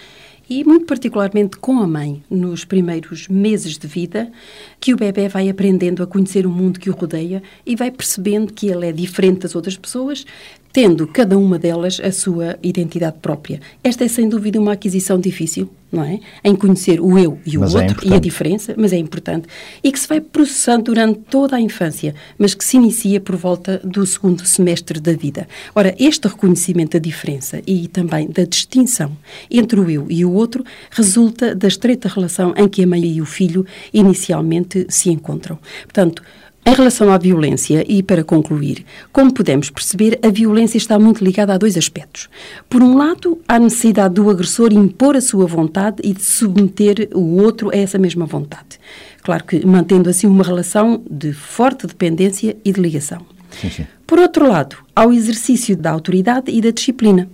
e 0.51 0.65
muito 0.65 0.85
particularmente 0.85 1.57
com 1.59 1.79
a 1.79 1.87
mãe, 1.87 2.25
nos 2.29 2.65
primeiros 2.65 3.29
meses 3.29 3.79
de 3.79 3.87
vida, 3.87 4.33
que 4.81 4.93
o 4.93 4.97
bebê 4.97 5.29
vai 5.29 5.49
aprendendo 5.49 6.03
a 6.03 6.07
conhecer 6.09 6.45
o 6.45 6.51
mundo 6.51 6.81
que 6.81 6.91
o 6.91 6.93
rodeia 6.93 7.41
e 7.65 7.77
vai 7.77 7.89
percebendo 7.89 8.53
que 8.53 8.67
ele 8.67 8.89
é 8.89 8.93
diferente 8.93 9.43
das 9.43 9.55
outras 9.55 9.77
pessoas, 9.77 10.27
tendo 10.73 11.07
cada 11.07 11.39
uma 11.39 11.57
delas 11.57 12.01
a 12.01 12.11
sua 12.11 12.59
identidade 12.65 13.19
própria. 13.23 13.61
Esta 13.85 14.05
é 14.05 14.09
sem 14.09 14.29
dúvida 14.29 14.59
uma 14.59 14.73
aquisição 14.73 15.21
difícil, 15.21 15.71
não 15.91 16.05
é? 16.05 16.21
Em 16.45 16.55
conhecer 16.55 17.01
o 17.01 17.19
eu 17.19 17.39
e 17.45 17.57
o 17.57 17.61
mas 17.61 17.75
é 17.75 17.79
outro 17.79 18.07
é 18.07 18.09
e 18.09 18.15
a 18.15 18.19
diferença, 18.19 18.75
mas 18.77 18.93
é 18.93 18.97
importante. 18.97 19.49
E 19.83 19.91
que 19.91 19.99
se 19.99 20.09
vai 20.09 20.21
processando 20.21 20.85
durante 20.85 21.21
toda 21.31 21.57
a 21.57 21.61
infância, 21.61 22.15
mas 22.39 22.55
que 22.55 22.65
se 22.65 22.77
inicia 22.77 23.21
por 23.21 23.37
volta 23.37 23.81
do 23.85 24.05
segundo 24.07 24.45
semestre 24.47 25.01
da 25.01 25.13
vida. 25.13 25.49
Ora, 25.75 25.95
este 25.99 26.29
reconhecimento 26.29 26.93
da 26.93 26.99
diferença 26.99 27.61
e 27.67 27.89
também 27.89 28.29
da 28.29 28.45
distinção 28.45 29.17
entre 29.51 29.81
o 29.81 29.91
eu 29.91 30.07
e 30.09 30.25
o 30.25 30.33
outro 30.33 30.65
resulta 30.91 31.55
da 31.55 31.69
estreita 31.69 32.09
relação 32.09 32.55
em 32.57 32.69
que 32.69 32.83
a 32.83 32.87
mãe 32.87 33.05
e 33.05 33.21
o 33.21 33.27
filho 33.27 33.67
inicialmente 33.93 34.87
se 34.89 35.11
encontram. 35.11 35.59
Portanto, 35.85 36.23
Em 36.65 36.75
relação 36.75 37.11
à 37.11 37.17
violência, 37.17 37.85
e 37.89 38.03
para 38.03 38.23
concluir, 38.23 38.85
como 39.13 39.33
podemos 39.33 39.71
perceber, 39.71 40.19
a 40.23 40.29
violência 40.29 40.77
está 40.77 40.99
muito 40.99 41.25
ligada 41.25 41.55
a 41.55 41.59
dois 41.59 41.77
aspectos. 41.77 42.29
Por 42.69 42.83
um 42.83 42.97
lado, 42.99 43.41
a 43.49 43.59
necessidade 43.59 44.15
do 44.15 44.29
agressor 44.29 44.73
impor 44.73 45.17
a 45.17 45.23
sua 45.23 45.47
vontade 45.47 46.03
e 46.05 46.13
de 46.13 46.23
submeter 46.23 47.09
o 47.15 47.39
outro 47.43 47.71
a 47.71 47.77
essa 47.77 47.99
mesma 47.99 48.27
vontade. 48.27 48.79
Claro 49.23 49.45
que 49.45 49.65
mantendo 49.65 50.11
assim 50.11 50.27
uma 50.27 50.45
relação 50.45 51.03
de 51.11 51.33
forte 51.33 51.87
dependência 51.87 52.57
e 52.63 52.73
de 52.73 52.81
ligação. 52.81 53.23
Sim, 53.51 53.71
sim. 53.71 53.87
Por 54.07 54.19
outro 54.19 54.47
lado, 54.47 54.77
ao 54.95 55.13
exercício 55.13 55.77
da 55.77 55.91
autoridade 55.91 56.51
e 56.51 56.61
da 56.61 56.71
disciplina. 56.71 57.29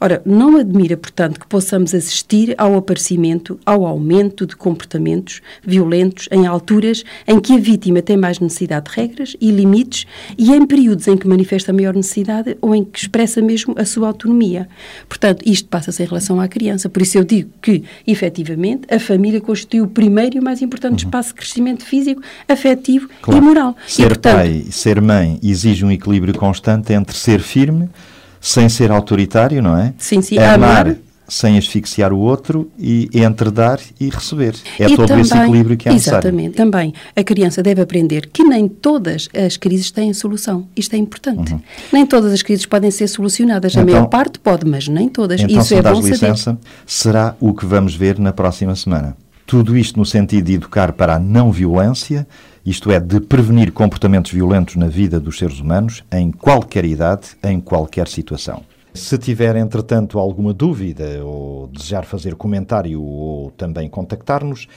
Ora, 0.00 0.22
não 0.24 0.56
admira, 0.56 0.96
portanto, 0.96 1.38
que 1.40 1.46
possamos 1.46 1.94
assistir 1.94 2.54
ao 2.58 2.76
aparecimento, 2.76 3.58
ao 3.64 3.86
aumento 3.86 4.46
de 4.46 4.56
comportamentos 4.56 5.40
violentos 5.62 6.28
em 6.30 6.46
alturas 6.46 7.04
em 7.26 7.40
que 7.40 7.54
a 7.54 7.58
vítima 7.58 8.02
tem 8.02 8.16
mais 8.16 8.40
necessidade 8.40 8.90
de 8.90 8.96
regras 8.96 9.36
e 9.40 9.50
limites 9.50 10.06
e 10.36 10.52
em 10.52 10.66
períodos 10.66 11.06
em 11.08 11.16
que 11.16 11.26
manifesta 11.28 11.72
maior 11.72 11.94
necessidade 11.94 12.56
ou 12.60 12.74
em 12.74 12.84
que 12.84 12.98
expressa 12.98 13.40
mesmo 13.40 13.74
a 13.78 13.84
sua 13.84 14.08
autonomia. 14.08 14.68
Portanto, 15.08 15.42
isto 15.46 15.68
passa-se 15.68 16.02
em 16.02 16.06
relação 16.06 16.40
à 16.40 16.48
criança. 16.48 16.88
Por 16.88 17.02
isso 17.02 17.18
eu 17.18 17.24
digo 17.24 17.50
que, 17.60 17.82
efetivamente, 18.06 18.82
a 18.92 18.98
família 18.98 19.40
constitui 19.40 19.80
o 19.80 19.88
primeiro 19.88 20.36
e 20.36 20.40
o 20.40 20.42
mais 20.42 20.62
importante 20.62 21.04
espaço 21.04 21.30
de 21.30 21.34
crescimento 21.34 21.84
físico, 21.84 22.22
afetivo 22.48 23.08
Claro. 23.22 23.38
e 23.38 23.42
moral. 23.42 23.76
Ser 23.86 24.02
e, 24.02 24.06
portanto, 24.06 24.34
pai 24.34 24.64
e 24.68 24.72
ser 24.72 25.00
mãe 25.00 25.38
exige 25.42 25.84
um 25.84 25.90
equilíbrio 25.90 26.34
constante 26.34 26.92
entre 26.92 27.16
ser 27.16 27.40
firme, 27.40 27.88
sem 28.40 28.68
ser 28.68 28.90
autoritário, 28.90 29.62
não 29.62 29.76
é? 29.76 29.92
Sim, 29.98 30.20
sim, 30.22 30.38
Amar, 30.38 30.54
amar. 30.86 30.96
sem 31.28 31.58
asfixiar 31.58 32.12
o 32.12 32.18
outro 32.18 32.70
e 32.78 33.10
entre 33.12 33.50
dar 33.50 33.78
e 34.00 34.08
receber. 34.08 34.54
É 34.78 34.86
E 34.88 34.96
todo 34.96 35.12
esse 35.18 35.28
também- 35.30 35.44
equilíbrio 35.48 35.76
que 35.76 35.88
é 35.88 35.92
necessário. 35.92 36.28
Exatamente. 36.28 36.54
Também 36.56 36.94
a 37.14 37.22
criança 37.22 37.62
deve 37.62 37.82
aprender 37.82 38.30
que 38.32 38.42
nem 38.44 38.66
todas 38.68 39.28
as 39.36 39.56
crises 39.58 39.90
têm 39.90 40.12
solução. 40.14 40.66
Isto 40.74 40.94
é 40.94 40.98
importante. 40.98 41.54
Nem 41.92 42.06
todas 42.06 42.32
as 42.32 42.42
crises 42.42 42.64
podem 42.64 42.90
ser 42.90 43.08
solucionadas. 43.08 43.76
a 43.76 43.80
Uhum. 43.80 43.84
Então- 43.84 43.94
maior 44.00 44.08
parte 44.08 44.38
pode, 44.38 44.64
mas 44.66 44.88
nem 44.88 45.08
todas. 45.08 45.40
Então, 45.42 45.58
Isso 45.58 45.68
se 45.68 45.74
é 45.74 45.82
bom 45.82 45.96
saber. 45.96 46.10
licença, 46.12 46.58
será 46.86 47.34
o 47.38 47.52
que 47.52 47.66
vamos 47.66 47.94
ver 47.94 48.18
na 48.18 48.32
próxima 48.32 48.74
semana. 48.74 49.14
Tudo 49.46 49.76
isto 49.78 49.98
no 49.98 50.04
sentido 50.06 50.44
de 50.44 50.54
educar 50.54 50.92
para 50.92 51.16
a 51.16 51.18
não 51.18 51.50
violência, 51.50 52.26
isto 52.68 52.90
é, 52.90 53.00
de 53.00 53.18
prevenir 53.18 53.72
comportamentos 53.72 54.30
violentos 54.30 54.76
na 54.76 54.88
vida 54.88 55.18
dos 55.18 55.38
seres 55.38 55.58
humanos, 55.58 56.04
em 56.12 56.30
qualquer 56.30 56.84
idade, 56.84 57.28
em 57.42 57.58
qualquer 57.58 58.06
situação. 58.08 58.62
Se 58.92 59.16
tiver, 59.16 59.56
entretanto, 59.56 60.18
alguma 60.18 60.52
dúvida 60.52 61.24
ou 61.24 61.68
desejar 61.68 62.04
fazer 62.04 62.34
comentário 62.34 63.02
ou 63.02 63.50
também 63.52 63.88
contactar-nos, 63.88 64.68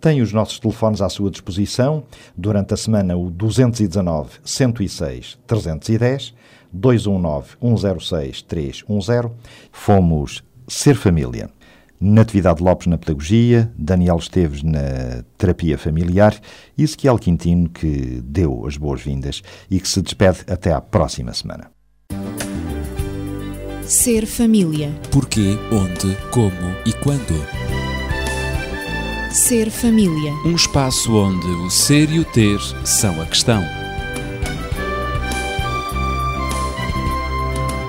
tem 0.00 0.22
os 0.22 0.32
nossos 0.32 0.60
telefones 0.60 1.00
à 1.00 1.08
sua 1.08 1.28
disposição. 1.28 2.04
Durante 2.36 2.72
a 2.72 2.76
semana, 2.76 3.16
o 3.16 3.28
219 3.28 4.38
106 4.44 5.36
310, 5.44 6.32
219 6.72 7.48
106 7.60 8.42
310. 8.42 9.32
Fomos 9.72 10.44
Ser 10.68 10.94
Família. 10.94 11.50
Natividade 12.00 12.62
Lopes 12.62 12.86
na 12.86 12.96
Pedagogia, 12.96 13.70
Daniel 13.76 14.16
Esteves 14.16 14.62
na 14.62 15.22
Terapia 15.36 15.76
Familiar 15.76 16.34
e 16.76 16.82
Ezequiel 16.82 17.18
Quintino 17.18 17.68
que 17.68 18.22
deu 18.24 18.66
as 18.66 18.78
boas-vindas 18.78 19.42
e 19.70 19.78
que 19.78 19.86
se 19.86 20.00
despede 20.00 20.38
até 20.48 20.72
à 20.72 20.80
próxima 20.80 21.34
semana. 21.34 21.70
Ser 23.82 24.24
família. 24.24 24.90
Porquê, 25.10 25.58
onde, 25.70 26.16
como 26.30 26.74
e 26.86 26.92
quando. 26.94 27.34
Ser 29.30 29.70
família. 29.70 30.32
Um 30.46 30.54
espaço 30.54 31.14
onde 31.14 31.46
o 31.46 31.68
ser 31.68 32.10
e 32.10 32.18
o 32.20 32.24
ter 32.24 32.58
são 32.84 33.20
a 33.20 33.26
questão. 33.26 33.62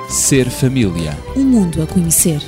Ser 0.10 0.50
família. 0.50 1.17
Um 1.38 1.43
mundo 1.43 1.82
a 1.82 1.88
conhecer. 1.88 2.41